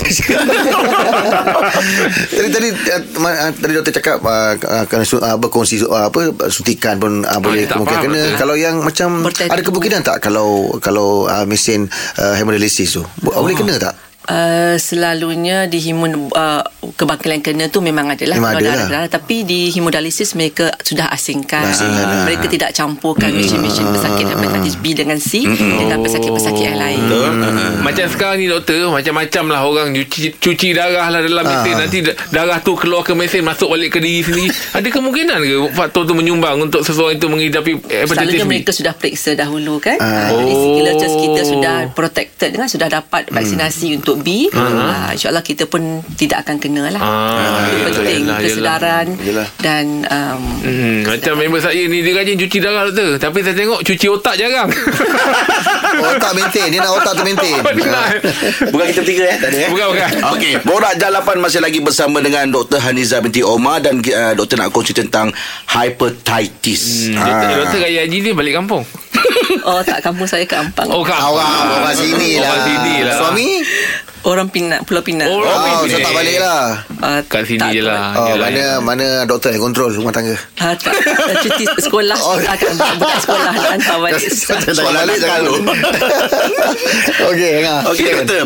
Tadi 2.31 2.47
tadi 2.49 2.67
uh, 2.71 3.49
tadi 3.53 3.71
doktor 3.71 3.93
cakap 3.93 4.17
uh, 4.21 4.53
uh, 4.57 4.83
kena 4.85 5.03
su- 5.03 5.19
uh, 5.19 5.35
berkongsi 5.37 5.81
uh, 5.83 6.07
apa 6.07 6.31
suntikan 6.47 6.97
pun 6.97 7.21
uh, 7.21 7.39
boleh 7.39 7.63
tak 7.63 7.77
kemungkinan 7.77 8.01
kena. 8.03 8.21
betul. 8.25 8.37
Kalau 8.39 8.55
yang 8.55 8.75
macam 8.81 9.07
ada 9.27 9.61
kemungkinan 9.61 9.99
tak 10.01 10.17
kalau 10.19 10.71
kalau 10.79 11.25
uh, 11.25 11.45
mesin 11.45 11.85
uh, 12.17 12.33
hemodialisis 12.33 12.93
tu 12.93 13.01
oh. 13.03 13.31
boleh 13.37 13.53
kena 13.53 13.75
tak? 13.77 13.93
Uh, 14.21 14.77
selalunya 14.77 15.65
di 15.65 15.81
himun 15.81 16.29
uh, 16.29 16.61
kebangkitan 16.93 17.41
kena 17.41 17.65
tu 17.67 17.81
memang 17.81 18.05
adalah 18.07 18.37
Memang 18.37 18.53
kalau 18.53 18.61
ada 18.61 18.69
darah, 18.69 18.77
lah. 18.77 18.89
darah 19.01 19.09
tapi 19.11 19.41
di 19.41 19.69
hemodialisis 19.69 20.33
mereka 20.33 20.69
sudah 20.77 21.09
asingkan. 21.09 21.65
Asingkan 21.65 22.05
lah. 22.05 22.23
mereka 22.23 22.45
tidak 22.45 22.69
campurkan 22.71 23.33
mesin-mesin 23.33 23.81
pesakit 23.87 24.25
hepatitis 24.27 24.77
B 24.77 24.93
dengan 24.93 25.17
C 25.17 25.41
dengan 25.41 25.97
pesakit-pesakit 25.99 26.63
yang 26.63 26.77
lain. 26.77 27.01
Macam 27.81 28.05
sekarang 28.07 28.37
ni 28.37 28.45
doktor 28.45 28.93
Macam-macam 28.93 29.43
lah 29.47 29.61
orang 29.63 29.87
cuci, 29.91 30.37
cuci 30.37 30.67
darah 30.71 31.09
lah 31.09 31.19
dalam 31.19 31.41
mesin. 31.41 31.73
Nanti 31.75 31.97
da- 32.01 32.15
darah 32.29 32.59
tu 32.59 32.73
keluar 32.73 33.01
ke 33.01 33.13
mesin 33.13 33.41
Masuk 33.41 33.73
balik 33.73 33.89
ke 33.91 33.99
diri 33.99 34.21
sendiri. 34.21 34.53
Ada 34.77 34.87
kemungkinan 34.87 35.37
ke 35.39 35.55
Faktor 35.71 36.05
tu 36.05 36.13
menyumbang 36.13 36.61
Untuk 36.61 36.81
seseorang 36.81 37.17
itu 37.17 37.25
menghadapi 37.25 37.71
hepatitis 37.81 38.09
Selalunya 38.11 38.45
B? 38.45 38.51
mereka 38.53 38.71
sudah 38.71 38.93
periksa 38.93 39.33
dahulu 39.33 39.81
kan? 39.81 39.97
Ah. 39.97 40.29
uh, 40.29 40.39
Jadi 40.39 40.53
Oh. 41.01 41.17
kita 41.17 41.41
sudah 41.43 41.75
protected 41.91 42.53
kan 42.53 42.67
Sudah 42.67 42.87
dapat 42.87 43.27
vaksinasi 43.27 43.97
untuk 43.97 44.10
B 44.19 44.51
uh, 44.51 45.13
InsyaAllah 45.13 45.39
kita 45.39 45.63
pun 45.65 46.03
tidak 46.17 46.43
akan 46.43 46.59
kena 46.59 46.91
lah. 46.91 47.01
Ah, 47.01 47.67
Itu 47.67 47.75
yelah, 47.75 47.91
penting 47.95 48.23
yelah, 48.25 48.39
Kesedaran 48.39 49.07
Yelah. 49.21 49.47
Dan 49.59 49.85
um, 50.07 50.41
Hmm, 50.61 50.99
macam 51.03 51.33
member 51.37 51.57
saya 51.57 51.81
ni 51.85 52.01
Dia 52.01 52.13
rajin 52.15 52.37
cuci 52.37 52.57
darah 52.59 52.85
doktor. 52.89 53.17
Tapi 53.17 53.39
saya 53.41 53.55
tengok 53.55 53.79
Cuci 53.81 54.07
otak 54.07 54.35
jarang. 54.37 54.69
Otak 56.11 56.31
maintain 56.33 56.67
Dia 56.71 56.79
nak 56.79 56.93
otak 56.97 57.13
tu 57.17 57.23
maintain. 57.23 57.55
Bukan. 58.71 58.87
Kita 58.91 59.01
bertiga 59.03 59.23
eh 59.27 59.37
tadi 59.37 59.57
eh. 59.65 59.69
Bukan, 59.69 59.85
bukan. 59.93 60.09
Okey, 60.35 60.53
Borak 60.63 60.95
Jalapan 60.97 61.37
masih 61.39 61.59
lagi 61.59 61.79
bersama 61.79 62.19
dengan 62.19 62.47
Dr. 62.49 62.79
Haniza 62.79 63.19
binti 63.19 63.43
Omar 63.43 63.83
dan 63.83 63.99
uh, 63.99 64.33
doktor 64.33 64.59
nak 64.59 64.71
kongsi 64.71 64.95
tentang 64.95 65.31
hepatitis. 65.67 67.11
Hmm, 67.11 67.19
Doktor, 67.19 67.47
doktor 67.65 67.79
Raya 67.83 68.01
Haji 68.07 68.17
ni 68.21 68.31
balik 68.31 68.53
kampung. 68.57 68.83
Oh 69.61 69.83
tak 69.83 70.01
kampung 70.01 70.25
saya 70.25 70.47
ke 70.47 70.55
Ampang. 70.57 70.87
Oh 70.89 71.03
kampung. 71.03 71.37
Awak 71.37 71.83
Orang 71.83 71.95
sini 71.95 72.39
lah. 72.39 72.49
Orang 72.49 72.63
sini 72.65 72.95
lah. 73.03 73.15
Suami 73.19 73.47
Orang 74.21 74.47
Pinang, 74.47 74.85
Pulau 74.85 75.01
Pinang. 75.01 75.25
Oh, 75.25 75.41
Oh, 75.41 75.49
Pinang. 75.81 75.89
so 75.89 75.97
tak 75.97 76.13
balik 76.13 76.37
lah. 76.37 76.85
Uh, 77.01 77.19
Kat 77.25 77.41
sini 77.41 77.57
tak 77.57 77.73
je 77.73 77.81
lah. 77.81 78.13
Oh, 78.13 78.27
Yelah, 78.29 78.47
mana 78.47 78.63
mana 78.79 79.05
doktor 79.25 79.49
yang 79.49 79.63
kontrol 79.63 79.89
rumah 79.89 80.13
tangga. 80.13 80.37
Ha, 80.61 80.77
tak, 80.77 80.93
cuti 81.41 81.65
sekolah 81.81 82.13
Oh. 82.15 82.37
akan 82.37 82.71
budak 82.95 83.17
sekolah 83.19 83.49
nak 83.49 83.65
hantar 83.73 83.97
balik. 83.97 84.21
Balik 84.21 85.05
nakal 85.09 85.17
jangan. 85.17 85.41
Okey, 87.31 87.49
Angah. 87.59 87.79
Okey 87.89 88.05
doktor 88.13 88.41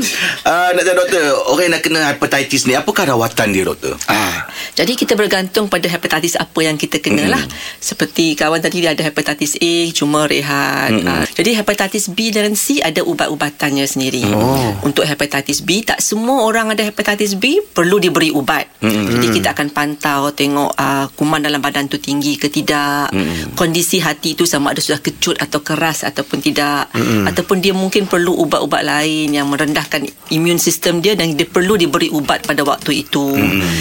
uh, 0.46 0.70
Nak 0.72 0.82
tanya 0.82 0.96
doktor 0.96 1.24
Orang 1.46 1.64
yang 1.64 1.74
nak 1.76 1.84
kena 1.84 2.00
hepatitis 2.08 2.64
ni 2.64 2.74
Apakah 2.74 3.04
rawatan 3.06 3.52
dia 3.52 3.64
doktor? 3.64 3.94
Ah. 4.08 4.48
Jadi 4.74 4.96
kita 4.96 5.14
bergantung 5.14 5.68
pada 5.68 5.86
hepatitis 5.86 6.36
apa 6.36 6.60
yang 6.60 6.76
kita 6.76 7.00
kena 7.00 7.28
lah. 7.30 7.44
Seperti 7.78 8.34
kawan 8.34 8.60
tadi 8.60 8.80
dia 8.80 8.92
ada 8.92 9.04
hepatitis 9.04 9.56
A 9.56 9.76
cuma 9.92 10.26
rehat. 10.26 10.92
Uh, 10.92 11.24
jadi 11.32 11.60
hepatitis 11.60 12.08
B 12.10 12.28
dan 12.30 12.56
C 12.56 12.80
ada 12.80 13.00
ubat-ubatannya 13.02 13.84
sendiri. 13.86 14.24
Oh. 14.28 14.76
Untuk 14.82 15.04
hepatitis 15.04 15.45
B 15.62 15.86
tak 15.86 16.02
semua 16.02 16.48
orang 16.48 16.74
ada 16.74 16.82
hepatitis 16.82 17.38
B 17.38 17.62
perlu 17.62 18.02
diberi 18.02 18.34
ubat. 18.34 18.82
Jadi 18.82 19.28
kita 19.30 19.54
akan 19.54 19.70
pantau 19.70 20.34
tengok 20.34 20.74
uh, 20.74 21.06
kuman 21.14 21.44
dalam 21.44 21.62
badan 21.62 21.86
tu 21.86 22.02
tinggi 22.02 22.40
ke 22.40 22.50
tidak. 22.50 23.14
Kondisi 23.54 24.02
hati 24.02 24.34
tu 24.34 24.50
sama 24.50 24.74
ada 24.74 24.82
sudah 24.82 25.00
kecut 25.04 25.38
atau 25.38 25.62
keras 25.62 26.02
ataupun 26.08 26.42
tidak. 26.42 26.90
Ataupun 27.30 27.62
dia 27.62 27.76
mungkin 27.76 28.10
perlu 28.10 28.34
ubat-ubat 28.34 28.82
lain 28.82 29.30
yang 29.30 29.46
merendahkan 29.52 30.06
imun 30.34 30.58
sistem 30.58 31.04
dia 31.04 31.14
dan 31.14 31.38
dia 31.38 31.46
perlu 31.46 31.78
diberi 31.78 32.10
ubat 32.10 32.48
pada 32.48 32.66
waktu 32.66 33.06
itu. 33.06 33.36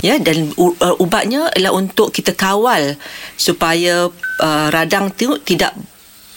Ya 0.05 0.21
dan 0.21 0.53
uh, 0.59 0.97
ubatnya 1.01 1.49
ialah 1.55 1.73
untuk 1.73 2.11
kita 2.13 2.37
kawal 2.37 2.99
supaya 3.39 4.09
uh, 4.41 4.67
radang 4.69 5.11
tu 5.15 5.39
tidak 5.41 5.73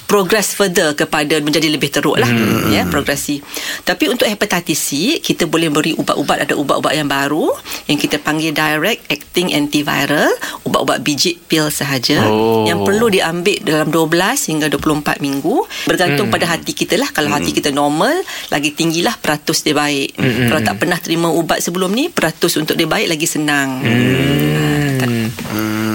progress 0.07 0.55
further 0.55 0.95
kepada 0.95 1.43
menjadi 1.43 1.67
lebih 1.67 1.91
teruk 1.91 2.17
lah 2.17 2.27
hmm. 2.27 2.71
ya 2.71 2.87
progresi 2.87 3.43
tapi 3.83 4.07
untuk 4.07 4.25
hepatitis 4.25 4.79
C 4.79 5.19
kita 5.19 5.45
boleh 5.45 5.67
beri 5.67 5.93
ubat-ubat 5.99 6.47
ada 6.47 6.55
ubat-ubat 6.55 6.95
yang 6.95 7.11
baru 7.11 7.51
yang 7.91 7.99
kita 7.99 8.17
panggil 8.23 8.55
direct 8.55 9.03
acting 9.11 9.51
antiviral 9.51 10.31
ubat-ubat 10.63 11.03
biji 11.03 11.35
pil 11.47 11.67
sahaja 11.67 12.19
Oh. 12.27 12.65
yang 12.65 12.81
perlu 12.87 13.11
diambil 13.11 13.59
dalam 13.61 13.91
12 13.91 14.49
hingga 14.49 14.67
24 14.71 15.19
minggu 15.19 15.55
bergantung 15.85 16.31
hmm. 16.31 16.35
pada 16.35 16.45
hati 16.55 16.71
kita 16.71 16.95
lah 16.95 17.09
kalau 17.11 17.29
hati 17.29 17.51
kita 17.51 17.69
normal 17.69 18.15
lagi 18.49 18.71
tinggilah 18.71 19.15
peratus 19.19 19.61
dia 19.61 19.75
baik 19.75 20.15
hmm. 20.15 20.47
kalau 20.47 20.61
tak 20.63 20.75
pernah 20.79 20.97
terima 20.97 21.27
ubat 21.29 21.59
sebelum 21.59 21.91
ni 21.91 22.07
peratus 22.07 22.55
untuk 22.57 22.79
dia 22.79 22.87
baik 22.87 23.11
lagi 23.11 23.27
senang 23.27 23.83
hmm. 23.83 24.95
tak, 24.97 25.09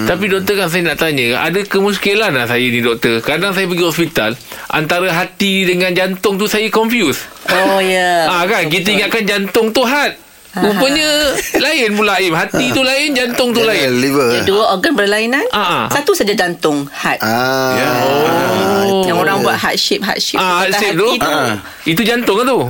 Tapi 0.03 0.25
doktor 0.29 0.55
kan 0.59 0.68
saya 0.68 0.83
nak 0.92 0.98
tanya 0.98 1.40
Ada 1.40 1.62
kemuskilan 1.64 2.35
lah 2.35 2.44
saya 2.44 2.66
ni 2.68 2.83
doktor 2.83 3.22
Kadang 3.22 3.55
saya 3.55 3.70
pergi 3.70 3.85
hospital 3.87 4.01
Antara 4.66 5.06
hati 5.08 5.62
dengan 5.62 5.92
jantung 5.92 6.34
tu 6.34 6.48
saya 6.48 6.66
confuse 6.66 7.22
oh 7.46 7.78
ya 7.78 8.26
Ah 8.32 8.42
kan 8.44 8.66
kita 8.66 8.90
ingatkan 8.90 9.22
jantung 9.22 9.70
tu 9.70 9.84
heart 9.84 10.18
Rupanya 10.52 11.32
lain 11.56 11.96
pula 11.96 12.20
Im 12.20 12.36
Hati 12.36 12.76
tu 12.76 12.84
lain 12.84 13.16
Jantung 13.16 13.56
tu 13.56 13.64
lain 13.64 13.88
Liver. 13.96 14.36
Dia 14.36 14.44
dua 14.44 14.76
organ 14.76 14.92
berlainan. 14.92 15.40
Ah. 15.48 15.88
Satu 15.88 16.12
saja 16.12 16.36
jantung, 16.36 16.84
heart. 16.92 17.24
Ah. 17.24 17.72
Ya. 17.72 17.88
Oh. 18.84 19.00
Yang 19.00 19.16
orang 19.16 19.40
buat 19.40 19.56
heart 19.56 19.80
shape, 19.80 20.04
heart 20.04 20.20
shape. 20.20 20.36
Ah, 20.36 20.68
Kata 20.68 20.76
shape 20.76 21.00
tu 21.00 21.08
tu. 21.16 21.24
ah. 21.24 21.56
Itu 21.88 22.04
jantung 22.04 22.36
kan 22.36 22.44
tu 22.44 22.68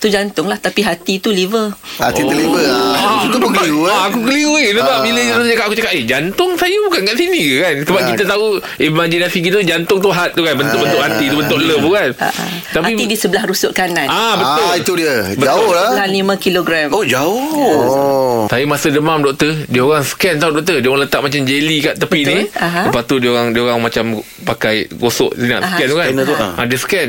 Tu 0.00 0.08
jantung 0.08 0.48
lah. 0.48 0.56
Tapi 0.56 0.80
hati 0.80 1.20
tu 1.20 1.28
liver. 1.28 1.68
Hati 1.96 2.24
tu 2.24 2.32
liver. 2.32 2.64
Ah. 2.66 3.20
Itu 3.20 3.36
pun 3.36 3.52
keliru 3.52 3.84
ah, 3.84 3.92
ah. 3.92 4.00
Aku 4.08 4.24
keliru 4.24 4.56
eh 4.56 4.72
Sebab 4.72 4.88
Ah. 4.90 5.04
bila 5.04 5.20
dia 5.20 5.52
cakap 5.52 5.64
Aku 5.68 5.74
cakap 5.76 5.92
Eh 5.92 6.04
jantung 6.04 6.56
saya 6.56 6.72
bukan 6.80 7.00
kat 7.04 7.14
sini 7.14 7.40
ke 7.44 7.56
kan 7.58 7.74
Sebab 7.84 8.00
Ah. 8.00 8.08
kita 8.08 8.22
tahu 8.24 8.44
Imajinasi 8.80 9.38
kita 9.40 9.58
Jantung 9.60 10.00
tu 10.00 10.08
heart 10.08 10.32
tu 10.32 10.40
kan 10.40 10.56
Bentuk-bentuk 10.56 10.96
hati 10.98 11.28
tu 11.28 11.36
Bentuk 11.36 11.58
love 11.60 11.80
tu 11.80 11.92
kan 11.92 12.10
Ah, 12.16 12.32
ah. 12.32 12.48
Tapi 12.70 12.94
hati 12.94 13.04
di 13.04 13.16
sebelah 13.18 13.44
rusuk 13.44 13.70
kanan. 13.70 14.06
Ah 14.06 14.34
betul 14.34 14.62
Ah, 14.62 14.74
itu 14.74 14.92
dia. 14.94 15.14
Jauh 15.34 15.70
lah. 15.70 15.90
Sebelah 15.90 16.08
5 16.08 16.38
kilogram. 16.38 16.88
Oh 16.90 17.02
jauh 17.02 17.50
Oh. 17.52 18.40
Saya 18.46 18.64
masa 18.64 18.88
demam 18.88 19.20
doktor, 19.20 19.52
dia 19.66 19.82
orang 19.82 20.00
scan 20.00 20.38
tau 20.38 20.48
doktor. 20.48 20.78
Dia 20.78 20.88
orang 20.88 21.04
letak 21.04 21.20
macam 21.20 21.40
jelly 21.42 21.78
kat 21.80 21.98
tepi 21.98 22.20
Betul. 22.22 22.32
ni. 22.32 22.42
Aha. 22.56 22.80
Lepas 22.86 23.02
tu 23.04 23.18
dia 23.18 23.28
orang 23.28 23.50
dia 23.50 23.62
orang 23.62 23.80
macam 23.80 24.04
pakai 24.40 24.88
gosok 24.88 25.34
dia 25.34 25.58
nak 25.58 25.76
scan 25.76 25.86
tu 25.86 25.96
kan. 25.96 26.10
Ha, 26.56 26.62
dia 26.64 26.78
scan. 26.78 27.08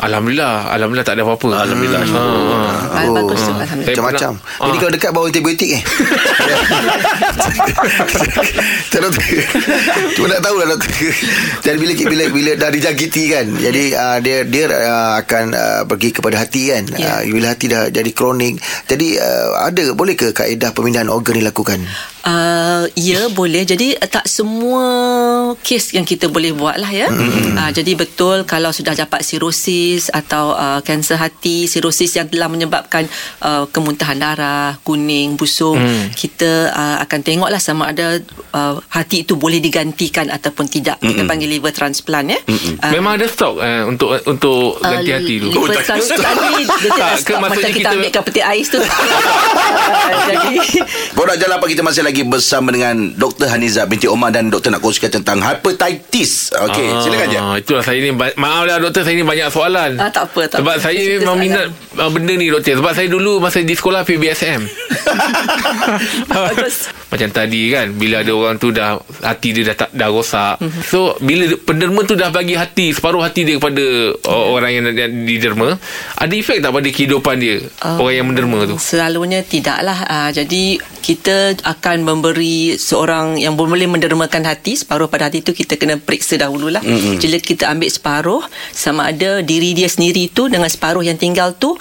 Alhamdulillah, 0.00 0.72
alhamdulillah 0.72 1.06
tak 1.06 1.20
ada 1.20 1.22
apa-apa. 1.28 1.50
Alhamdulillah. 1.68 2.00
Ha, 2.00 2.16
ha. 2.16 3.00
Oh. 3.04 3.12
bagus 3.12 3.40
tu. 3.44 3.52
Alhamdulillah. 3.52 3.84
Saya 3.84 3.96
Macam-macam. 4.00 4.32
pernah- 4.40 4.64
Jadi 4.64 4.76
kalau 4.80 4.92
dekat 4.96 5.10
bawa 5.12 5.24
antibiotik 5.28 5.70
eh. 5.76 5.82
Tak 8.90 9.00
doktor. 9.06 9.22
Cuma 10.16 10.26
nak 10.32 10.40
tahu 10.42 10.56
lah 10.58 10.66
doktor. 10.74 10.90
Jadi 11.62 11.76
bila 11.78 11.92
bila 11.94 12.24
bila 12.32 12.50
dah 12.56 12.70
dijangkiti 12.72 13.22
kan. 13.30 13.46
Jadi 13.54 13.82
uh, 13.94 14.18
dia 14.24 14.42
dia 14.48 14.64
uh, 14.66 15.12
akan 15.20 15.44
uh, 15.54 15.82
pergi 15.86 16.10
kepada 16.10 16.36
hati 16.40 16.72
kan. 16.72 16.84
Ya. 16.96 17.20
Uh, 17.22 17.30
bila 17.30 17.52
hati 17.54 17.66
dah 17.70 17.92
jadi 17.92 18.10
kronik. 18.10 18.58
Jadi 18.88 19.20
uh, 19.20 19.62
ada 19.62 19.92
boleh 19.92 20.16
ke 20.16 20.32
kaedah 20.32 20.72
pemindahan 20.74 21.12
organ 21.12 21.38
dilakukan? 21.38 21.80
Uh, 22.20 22.84
ya 23.00 23.32
boleh 23.32 23.64
jadi 23.64 23.96
uh, 23.96 24.04
tak 24.04 24.28
semua 24.28 24.84
kes 25.64 25.96
yang 25.96 26.04
kita 26.04 26.28
boleh 26.28 26.52
buat 26.52 26.76
lah 26.76 26.92
ya 26.92 27.08
mm-hmm. 27.08 27.56
uh, 27.56 27.70
jadi 27.72 27.96
betul 27.96 28.44
kalau 28.44 28.76
sudah 28.76 28.92
dapat 28.92 29.24
sirosis 29.24 29.89
atau 29.98 30.54
uh, 30.54 30.78
kanser 30.86 31.18
hati 31.18 31.66
sirosis 31.66 32.14
yang 32.14 32.30
telah 32.30 32.46
menyebabkan 32.46 33.08
uh, 33.42 33.66
kemuntahan 33.74 34.14
darah 34.14 34.78
kuning 34.86 35.34
busung 35.34 35.80
mm. 35.80 36.14
kita 36.14 36.70
uh, 36.70 36.96
akan 37.02 37.20
tengoklah 37.26 37.58
sama 37.58 37.90
ada 37.90 38.22
uh, 38.54 38.78
hati 38.92 39.26
itu 39.26 39.34
boleh 39.34 39.58
digantikan 39.58 40.30
ataupun 40.30 40.70
tidak 40.70 41.00
mm-hmm. 41.00 41.10
kita 41.10 41.22
panggil 41.26 41.48
liver 41.48 41.72
transplant 41.72 42.26
ya 42.30 42.38
mm-hmm. 42.44 42.74
uh, 42.78 42.92
Memang 42.92 43.12
ada 43.16 43.26
stok 43.26 43.54
eh, 43.58 43.82
untuk 43.82 44.08
untuk 44.22 44.78
ganti 44.78 45.10
hati 45.10 45.34
tu. 45.40 45.48
Liver 45.50 45.80
transplant 45.80 46.36
ni 46.38 46.62
dia 46.68 46.90
Tak, 46.90 46.96
tidak 47.00 47.10
ke 47.10 47.32
stop 47.32 47.40
macam 47.40 47.58
kita, 47.58 47.70
kita- 47.72 47.90
ambilkan 47.96 48.22
peti 48.28 48.40
ais 48.44 48.66
tu 48.68 48.78
jadi 50.28 50.56
Borak 51.16 51.36
Jalan 51.40 51.56
Apa 51.56 51.66
kita 51.66 51.82
masih 51.82 52.02
lagi 52.04 52.22
bersama 52.24 52.68
dengan 52.70 53.12
Dr. 53.16 53.48
Haniza 53.48 53.84
binti 53.84 54.04
Omar 54.04 54.30
dan 54.30 54.48
doktor 54.48 54.72
nak 54.72 54.80
kongsikan 54.80 55.08
tentang 55.10 55.40
hepatitis. 55.40 56.52
Okey, 56.52 56.86
Ah, 56.90 57.00
silakan 57.00 57.26
je. 57.28 57.38
Itulah 57.64 57.82
saya 57.84 57.98
ni 58.00 58.10
Maaf 58.12 58.62
lah 58.66 58.76
doktor 58.78 59.02
Saya 59.02 59.14
ni 59.16 59.24
banyak 59.24 59.48
soalan 59.48 59.79
Ah, 59.96 60.10
tak 60.10 60.24
apa, 60.28 60.40
tak 60.46 60.58
Sebab 60.60 60.74
apa. 60.74 60.82
saya 60.82 61.00
memang 61.16 61.36
soalan. 61.36 61.42
minat 61.42 61.66
uh, 61.96 62.10
Benda 62.10 62.32
ni 62.34 62.46
doktor 62.46 62.76
Sebab 62.76 62.92
saya 62.92 63.08
dulu 63.08 63.38
Masa 63.38 63.60
di 63.60 63.72
sekolah 63.72 64.02
PBSM 64.02 64.60
Bagus. 66.30 66.90
Macam 67.10 67.28
tadi 67.28 67.68
kan 67.68 67.90
Bila 67.90 68.22
ada 68.22 68.30
orang 68.30 68.56
tu 68.56 68.70
dah 68.70 68.96
Hati 69.20 69.50
dia 69.50 69.66
dah 69.68 69.76
tak, 69.76 69.90
dah 69.92 70.08
rosak 70.08 70.62
Mhm. 70.62 70.80
So 70.82 71.18
Bila 71.18 71.44
penderma 71.58 72.00
tu 72.02 72.14
dah 72.14 72.30
bagi 72.30 72.54
hati 72.54 72.94
Separuh 72.94 73.20
hati 73.20 73.42
dia 73.42 73.58
kepada 73.58 73.82
uh, 74.24 74.46
Orang 74.48 74.70
yang, 74.70 74.86
yang 74.90 75.26
diderma 75.26 75.74
Ada 76.16 76.32
efek 76.32 76.62
tak 76.62 76.70
pada 76.70 76.88
kehidupan 76.88 77.36
dia 77.36 77.56
Oh. 77.82 78.06
Orang 78.06 78.14
yang 78.14 78.26
menderma 78.30 78.64
tu 78.64 78.76
Selalunya 78.78 79.40
tidaklah. 79.40 79.98
Uh, 80.04 80.30
jadi 80.30 80.78
kita 81.00 81.58
akan 81.64 82.04
memberi 82.04 82.76
seorang 82.76 83.34
yang 83.34 83.56
boleh 83.56 83.88
mendermakan 83.88 84.46
hati 84.46 84.76
separuh 84.76 85.08
pada 85.08 85.26
hati 85.26 85.40
itu 85.40 85.50
kita 85.50 85.74
kena 85.74 85.96
periksa 85.96 86.36
dahululah. 86.36 86.84
Mm-hmm. 86.84 87.16
Jadi 87.18 87.36
kita 87.40 87.72
ambil 87.72 87.90
separuh 87.90 88.42
sama 88.70 89.08
ada 89.08 89.40
diri 89.40 89.72
dia 89.72 89.88
sendiri 89.88 90.28
tu 90.28 90.46
dengan 90.46 90.68
separuh 90.68 91.02
yang 91.02 91.16
tinggal 91.16 91.56
tu 91.56 91.74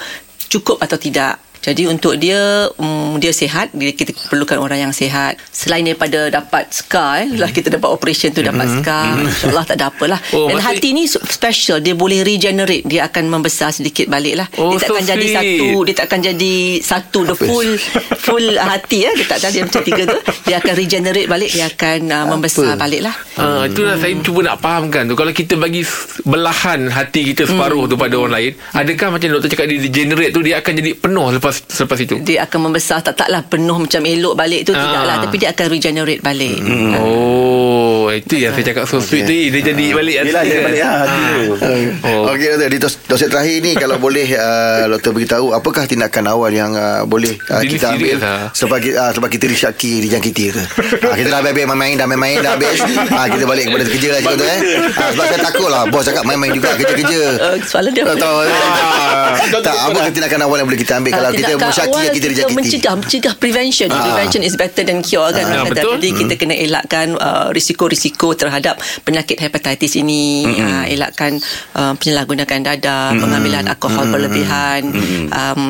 cukup 0.49 0.81
atau 0.81 0.97
tidak. 0.97 1.37
Jadi 1.69 1.83
untuk 1.85 2.13
dia 2.15 2.39
um, 2.75 3.15
dia 3.15 3.29
sihat, 3.31 3.69
kita 3.71 4.09
perlukan 4.25 4.57
orang 4.57 4.79
yang 4.81 4.91
sihat. 4.91 5.37
Selain 5.49 5.81
daripada 5.81 6.29
dapat 6.29 6.69
scar 6.69 7.21
eh, 7.21 7.29
lah 7.31 7.49
kita 7.49 7.69
dapat 7.69 7.85
operation 7.87 8.29
tu 8.29 8.41
dapat 8.41 8.65
scar, 8.71 9.17
insya-Allah 9.19 9.63
tak 9.63 9.75
ada 9.75 9.85
apalah. 9.87 10.19
Oh, 10.31 10.47
Dan 10.47 10.57
maksud- 10.57 10.67
hati 10.71 10.89
ni 10.91 11.03
special, 11.05 11.77
dia 11.77 11.93
boleh 11.93 12.21
regenerate, 12.21 12.83
dia 12.83 13.05
akan 13.05 13.29
membesar 13.29 13.69
sedikit 13.69 14.07
balik 14.07 14.35
lah. 14.35 14.47
Oh, 14.55 14.71
dia 14.71 14.79
tak 14.79 14.87
so 14.87 14.93
akan 14.93 15.05
jadi 15.07 15.21
sweet. 15.21 15.35
satu 15.35 15.67
dia 15.81 15.93
tak 15.93 16.05
akan 16.05 16.19
jadi 16.23 16.53
satu 16.79 17.19
the 17.23 17.35
full 17.35 17.69
full 18.17 18.45
hati 18.55 18.99
ya 19.01 19.11
dia 19.11 19.25
tak 19.25 19.37
ada 19.37 19.47
dia 19.49 19.63
macam 19.63 19.81
tiga 19.81 20.03
tu 20.05 20.17
dia 20.43 20.55
akan 20.57 20.73
regenerate 20.75 21.27
balik 21.27 21.49
dia 21.49 21.65
akan 21.67 21.99
uh, 22.07 22.25
membesar 22.27 22.73
balik 22.75 23.01
lah 23.01 23.15
Ha, 23.35 23.65
itulah 23.65 23.95
saya 23.95 24.11
cuba 24.19 24.43
nak 24.43 24.59
fahamkan 24.59 25.07
tu 25.07 25.15
Kalau 25.15 25.31
kita 25.31 25.55
bagi 25.55 25.79
belahan 26.23 26.89
hati 26.89 27.23
kita 27.25 27.45
separuh 27.45 27.79
Hmm. 27.79 27.87
tu 27.87 27.95
pada 27.95 28.15
orang 28.15 28.33
lain 28.33 28.51
Adakah 28.73 29.07
macam 29.09 29.27
doktor 29.29 29.47
cakap 29.47 29.65
dia 29.65 29.79
degenerate 29.79 30.31
tu 30.31 30.41
Dia 30.41 30.59
akan 30.59 30.73
jadi 30.73 30.91
penuh 30.93 31.27
lepas 31.31 31.58
selepas 31.61 31.97
itu 31.97 32.15
dia 32.21 32.43
akan 32.43 32.59
membesar 32.65 33.01
tak 33.01 33.15
taklah 33.15 33.41
penuh 33.41 33.75
macam 33.77 34.01
elok 34.01 34.33
balik 34.33 34.61
tu 34.63 34.71
Ah. 34.71 34.79
tidaklah 34.79 35.15
tapi 35.21 35.35
dia 35.35 35.49
akan 35.49 35.65
regenerate 35.67 36.21
balik 36.21 36.57
Oh 36.95 38.07
Itu 38.09 38.35
yang 38.35 38.53
saya 38.53 38.65
cakap 38.65 38.83
so 38.85 38.97
sweet 38.97 39.23
tadi 39.23 39.49
Dia 39.49 39.61
jadi 39.65 39.85
balik 39.91 40.15
hati 40.17 40.29
Yelah, 40.29 40.43
dia 40.43 40.51
kan? 40.51 40.63
balik, 40.63 40.81
ah, 40.81 40.95
hati 40.99 41.21
tu. 41.21 41.53
Oh. 42.01 42.23
Okey 42.29 42.47
doktor, 42.49 42.69
di 42.69 42.77
dos, 42.77 42.93
dosis 43.03 43.27
terakhir 43.27 43.57
ni 43.59 43.71
kalau 43.73 43.97
boleh 44.05 44.27
uh, 44.31 44.83
doktor 44.89 45.11
beritahu 45.11 45.45
apakah 45.51 45.83
tindakan 45.83 46.25
awal 46.27 46.49
yang 46.49 46.71
uh, 46.71 47.03
boleh 47.03 47.33
uh, 47.47 47.61
kita 47.61 47.93
ambil 47.93 48.17
lah. 48.17 48.49
sebab 48.51 48.77
kita, 48.79 48.95
uh, 48.97 49.11
sebab 49.11 49.27
kita 49.27 49.45
disyaki 49.45 50.01
dijangkiti 50.01 50.43
tu. 50.49 50.61
Uh, 51.01 51.13
kita 51.13 51.27
dah 51.27 51.39
habis 51.41 51.65
main-main 51.65 51.93
dah 51.95 52.05
main-main 52.05 52.37
dah 52.39 52.53
habis. 52.53 52.77
Uh, 52.79 53.27
kita 53.27 53.43
balik 53.45 53.63
kepada 53.67 53.83
kerja 53.85 54.09
lah 54.09 54.19
cikgu 54.19 54.35
tu 54.35 54.45
eh. 54.45 54.59
Uh, 54.89 55.09
sebab 55.11 55.25
saya 55.25 55.39
takut 55.43 55.69
lah 55.69 55.81
bos 55.87 56.03
cakap 56.03 56.23
main-main 56.23 56.51
juga 56.51 56.69
kerja-kerja. 56.73 57.21
Uh, 57.37 57.55
soalan 57.63 57.91
dia 57.91 58.03
Tak 58.05 58.17
tahu. 58.17 58.37
Ah, 58.39 59.33
tak, 59.59 59.75
apa 59.75 59.99
tindakan 60.09 60.39
awal 60.43 60.57
yang 60.57 60.67
boleh 60.67 60.79
kita 60.79 60.93
ambil 60.95 61.11
kalau 61.13 61.29
Ah, 61.29 61.33
kita 61.39 61.49
kita 61.49 61.65
mesyaki 61.65 61.89
awal 61.89 62.01
yang 62.01 62.13
kita 62.13 62.27
dijangkiti. 62.27 62.57
mencegah 62.57 62.93
mencegah 62.95 63.33
prevention 63.35 63.87
Ah. 63.89 64.01
prevention 64.01 64.41
is 64.41 64.53
better 64.53 64.83
than 64.83 64.99
cure 64.99 65.29
kan 65.29 65.41
Ah, 65.41 65.51
orang 65.55 65.65
kata. 65.65 65.73
betul. 65.73 65.93
jadi 65.95 66.09
kita 66.15 66.33
kena 66.35 66.55
elakkan 66.55 67.07
uh, 67.15 67.47
risiko-risiko 67.49 68.33
terhadap 68.33 68.75
penyakit 69.01 69.37
hepatitis 69.37 69.95
ini 69.95 70.21
uh, 70.55 70.85
elakkan 70.85 71.39
uh, 71.73 71.93
penyalahgunaan 71.95 72.61
dadah 72.61 73.15
pengambilan 73.15 73.65
alkohol 73.65 74.05
berlebihan 74.07 74.91
um, 75.29 75.63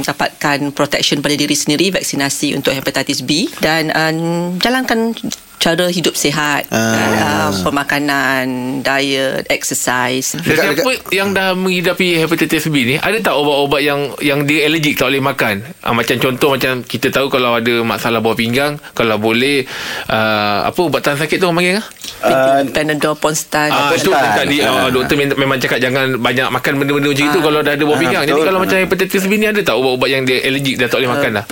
dapatkan 0.00 0.70
protection 0.70 1.18
pada 1.18 1.34
diri 1.34 1.54
sendiri 1.54 1.90
vaksinasi 1.90 2.54
untuk 2.54 2.70
hepatitis 2.70 3.20
B 3.20 3.50
dan 3.58 3.90
um, 3.90 4.18
jalankan 4.58 5.12
cara 5.56 5.88
hidup 5.88 6.12
sihat 6.12 6.68
uh, 6.68 7.48
pemakanan 7.64 8.44
diet 8.80 9.48
exercise 9.48 10.36
Dekat- 10.36 10.76
Sesiapa 10.76 10.92
yang 11.10 11.32
dah 11.32 11.52
menghidapi 11.52 12.18
hepatitis 12.18 12.66
B 12.66 12.84
ni 12.84 12.96
ada 12.96 13.16
tak 13.18 13.34
obat-obat 13.34 13.80
yang 13.80 14.12
yang 14.20 14.42
dia 14.42 14.64
allergic 14.64 14.94
tak 14.94 15.08
boleh 15.08 15.22
makan? 15.22 15.54
Ah, 15.80 15.90
macam 15.90 16.16
contoh 16.16 16.48
macam 16.52 16.80
kita 16.80 17.08
tahu 17.08 17.26
kalau 17.28 17.54
ada 17.54 17.74
masalah 17.82 18.18
bawah 18.18 18.34
pinggang, 18.34 18.76
kalau 18.92 19.16
boleh 19.16 19.64
uh, 20.06 20.66
apa 20.66 20.78
ubatan 20.78 21.14
sakit 21.14 21.36
tu 21.36 21.46
orang 21.46 21.56
panggil? 21.56 21.76
Uh, 22.16 22.60
Panadol 22.70 23.14
Ponstan 23.14 23.68
Ah, 23.68 23.92
itu 23.92 24.08
tadi 24.10 24.60
uh, 24.60 24.88
doktor 24.88 25.16
memang 25.16 25.36
memang 25.36 25.58
cakap 25.58 25.78
jangan 25.78 26.16
banyak 26.16 26.48
makan 26.48 26.72
benda-benda 26.76 27.08
macam 27.08 27.26
itu 27.26 27.38
kalau 27.40 27.60
dah 27.60 27.72
ada 27.72 27.84
bawah 27.84 27.98
pinggang. 27.98 28.24
Jadi 28.24 28.40
kalau 28.42 28.58
macam 28.58 28.76
hepatitis 28.78 29.22
B 29.24 29.32
ni 29.36 29.46
ada 29.46 29.60
tak 29.60 29.74
ubat-ubat 29.74 30.08
yang 30.08 30.22
dia 30.22 30.40
allergic 30.42 30.74
dah 30.76 30.86
tak 30.86 30.98
boleh 30.98 31.10
makan 31.10 31.30
dah? 31.34 31.46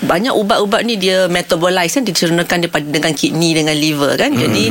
Banyak 0.00 0.32
ubat-ubat 0.32 0.80
ni 0.82 0.96
dia 0.96 1.28
metabolize 1.28 1.92
kan 1.92 2.02
dicernakan 2.02 2.64
daripada 2.64 2.86
dengan 2.86 3.12
kidney 3.12 3.52
dengan 3.52 3.76
liver 3.76 4.16
kan. 4.16 4.32
Hmm. 4.32 4.40
jadi 4.40 4.64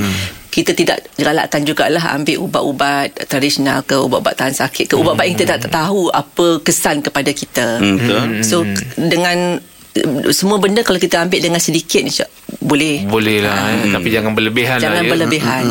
kita 0.50 0.74
tidak 0.74 0.98
galakkan 1.14 1.62
jugalah 1.62 2.02
ambil 2.12 2.42
ubat-ubat 2.42 3.14
tradisional 3.30 3.86
ke 3.86 3.94
ubat-ubat 3.94 4.34
tahan 4.34 4.58
sakit 4.58 4.90
ke 4.90 4.96
ubat-ubat 4.98 5.30
yang 5.30 5.38
kita 5.38 5.56
tak 5.56 5.70
tahu 5.70 6.10
apa 6.10 6.60
kesan 6.60 7.00
kepada 7.00 7.30
kita. 7.30 7.78
Betul. 7.78 8.42
so 8.42 8.66
dengan 8.98 9.62
eh, 9.94 10.06
semua 10.34 10.58
benda 10.58 10.82
kalau 10.82 10.98
kita 10.98 11.22
ambil 11.22 11.38
dengan 11.40 11.62
sedikit 11.62 12.02
insya- 12.02 12.30
boleh. 12.60 13.06
Boleh 13.06 13.40
lah 13.40 13.56
eh. 13.72 13.94
Tapi 13.94 14.10
jangan 14.10 14.34
berlebihan 14.34 14.82
jangan 14.82 15.00
lah 15.00 15.06
ya. 15.06 15.12
berlebihan 15.14 15.64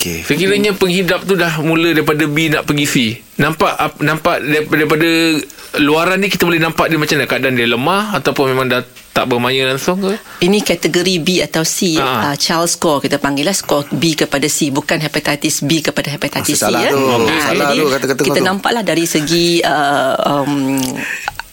Okey. 0.00 0.24
Sekiranya 0.24 0.72
penghidap 0.72 1.22
tu 1.22 1.36
dah 1.36 1.60
mula 1.60 1.92
daripada 1.92 2.24
B 2.24 2.48
nak 2.48 2.64
pergi 2.64 2.86
C 2.86 2.94
Nampak 3.36 3.72
ap- 3.74 4.00
nampak 4.00 4.40
daripada, 4.40 4.72
daripada 4.74 5.08
luaran 5.78 6.16
ni 6.16 6.26
kita 6.26 6.42
boleh 6.42 6.56
nampak 6.56 6.88
dia 6.88 6.96
macam 6.96 7.14
mana 7.14 7.26
Keadaan 7.26 7.52
dia 7.52 7.68
lemah 7.68 8.02
Ataupun 8.14 8.48
memang 8.48 8.64
dah 8.66 8.80
tak 9.10 9.26
bermaya 9.26 9.66
langsung 9.66 9.98
ke 9.98 10.16
Ini 10.40 10.62
kategori 10.62 11.16
B 11.18 11.40
atau 11.40 11.60
C 11.62 11.96
Ah. 11.96 12.32
uh, 12.32 12.34
Child 12.34 12.68
score 12.70 12.98
kita 13.02 13.16
panggil 13.16 13.42
lah 13.42 13.52
Skor 13.52 13.84
B 13.90 14.14
kepada 14.14 14.46
C 14.46 14.68
Bukan 14.70 14.96
hepatitis 14.98 15.60
B 15.60 15.80
kepada 15.80 16.08
hepatitis 16.08 16.56
Ah, 16.56 16.64
C 16.64 16.64
salah 16.66 16.80
ya. 16.80 16.90
tu. 16.90 17.00
Ah, 17.00 17.20
Salah 17.42 17.64
Jadi 17.66 17.76
tu 17.76 17.86
kata-kata 17.90 18.20
kita 18.22 18.38
tu. 18.38 18.46
nampaklah 18.46 18.82
dari 18.82 19.04
segi 19.04 19.60
uh, 19.60 20.14
um, 20.18 20.80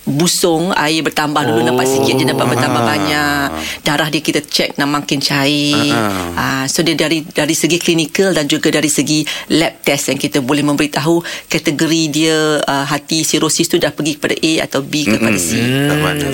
busung 0.08 0.72
air 0.72 1.04
bertambah 1.04 1.44
dulu 1.44 1.62
nampak 1.62 1.86
sikit 1.86 2.16
dia 2.16 2.26
nampak 2.26 2.48
bertambah 2.50 2.80
banyak 2.82 3.48
darah 3.82 4.08
dia 4.08 4.20
kita 4.20 4.40
cek 4.40 4.76
nak 4.76 4.88
makin 4.90 5.20
cair 5.20 5.92
uh, 6.34 6.64
so 6.66 6.80
dia 6.80 6.96
dari 6.96 7.22
dari 7.22 7.52
segi 7.52 7.76
klinikal 7.76 8.32
dan 8.32 8.48
juga 8.48 8.72
dari 8.72 8.88
segi 8.88 9.22
lab 9.52 9.80
test 9.82 10.08
yang 10.08 10.18
kita 10.18 10.40
boleh 10.40 10.64
memberitahu 10.64 11.20
kategori 11.46 12.02
dia 12.10 12.36
uh, 12.58 12.86
hati 12.86 13.22
sirosis 13.22 13.68
tu 13.68 13.76
dah 13.76 13.92
pergi 13.92 14.16
kepada 14.16 14.36
A 14.36 14.54
atau 14.64 14.80
B 14.82 15.04
kepada 15.04 15.36
C 15.36 15.60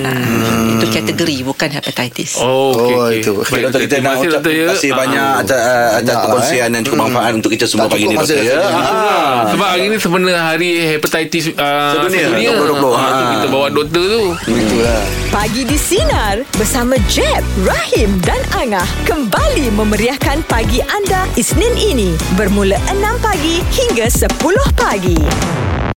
Ah, 0.03 0.69
itu 0.69 0.85
kategori 0.87 1.35
bukan 1.43 1.69
hepatitis 1.71 2.37
Oh, 2.37 2.71
okay, 2.71 2.93
Oh, 2.93 3.03
okay. 3.03 3.19
itu. 3.19 3.31
Baik, 3.41 3.61
doktor 3.65 3.79
kita 3.81 3.95
nak 3.99 4.13
ucap 4.19 4.31
ya. 4.33 4.39
terima 4.43 4.65
kasih 4.69 4.89
Ah, 4.89 4.97
banyak 4.97 5.23
ah. 5.23 5.41
atas, 5.41 5.57
uh, 5.57 5.63
atas 5.63 5.89
Banyak 5.95 6.05
lah, 6.05 6.21
perkongsian 6.23 6.61
eh. 6.63 6.73
yang 6.73 6.83
cukup 6.83 6.99
manfaat 6.99 7.31
untuk 7.33 7.49
kita 7.49 7.65
semua 7.65 7.85
Tak 7.85 7.91
pagi 7.91 8.05
ni 8.05 8.15
doktor 8.15 8.37
ya. 8.37 8.57
Ah. 8.59 9.37
Sebab 9.49 9.67
hari 9.67 9.83
ni 9.85 9.97
sebenarnya 9.97 10.41
hari 10.43 10.69
hepatitis 10.91 11.43
uh, 11.49 11.91
Sedunia, 11.95 12.25
2020. 12.29 12.53
Ah, 12.53 13.09
tu 13.09 13.23
Ah. 13.23 13.31
kita 13.33 13.47
bawa 13.49 13.62
doktor 13.71 14.03
tu. 14.03 14.23
Itulah. 14.51 15.03
Pagi 15.31 15.63
di 15.63 15.77
Sinar 15.79 16.43
bersama 16.59 16.99
Jeb, 17.07 17.43
Rahim 17.63 18.19
dan 18.27 18.41
Angah 18.57 18.87
kembali 19.07 19.71
memeriahkan 19.71 20.43
pagi 20.49 20.83
anda 20.83 21.23
Isnin 21.39 21.75
ini 21.79 22.17
bermula 22.35 22.75
6 22.91 22.99
pagi 23.23 23.63
hingga 23.71 24.07
10 24.11 24.31
pagi. 24.75 25.72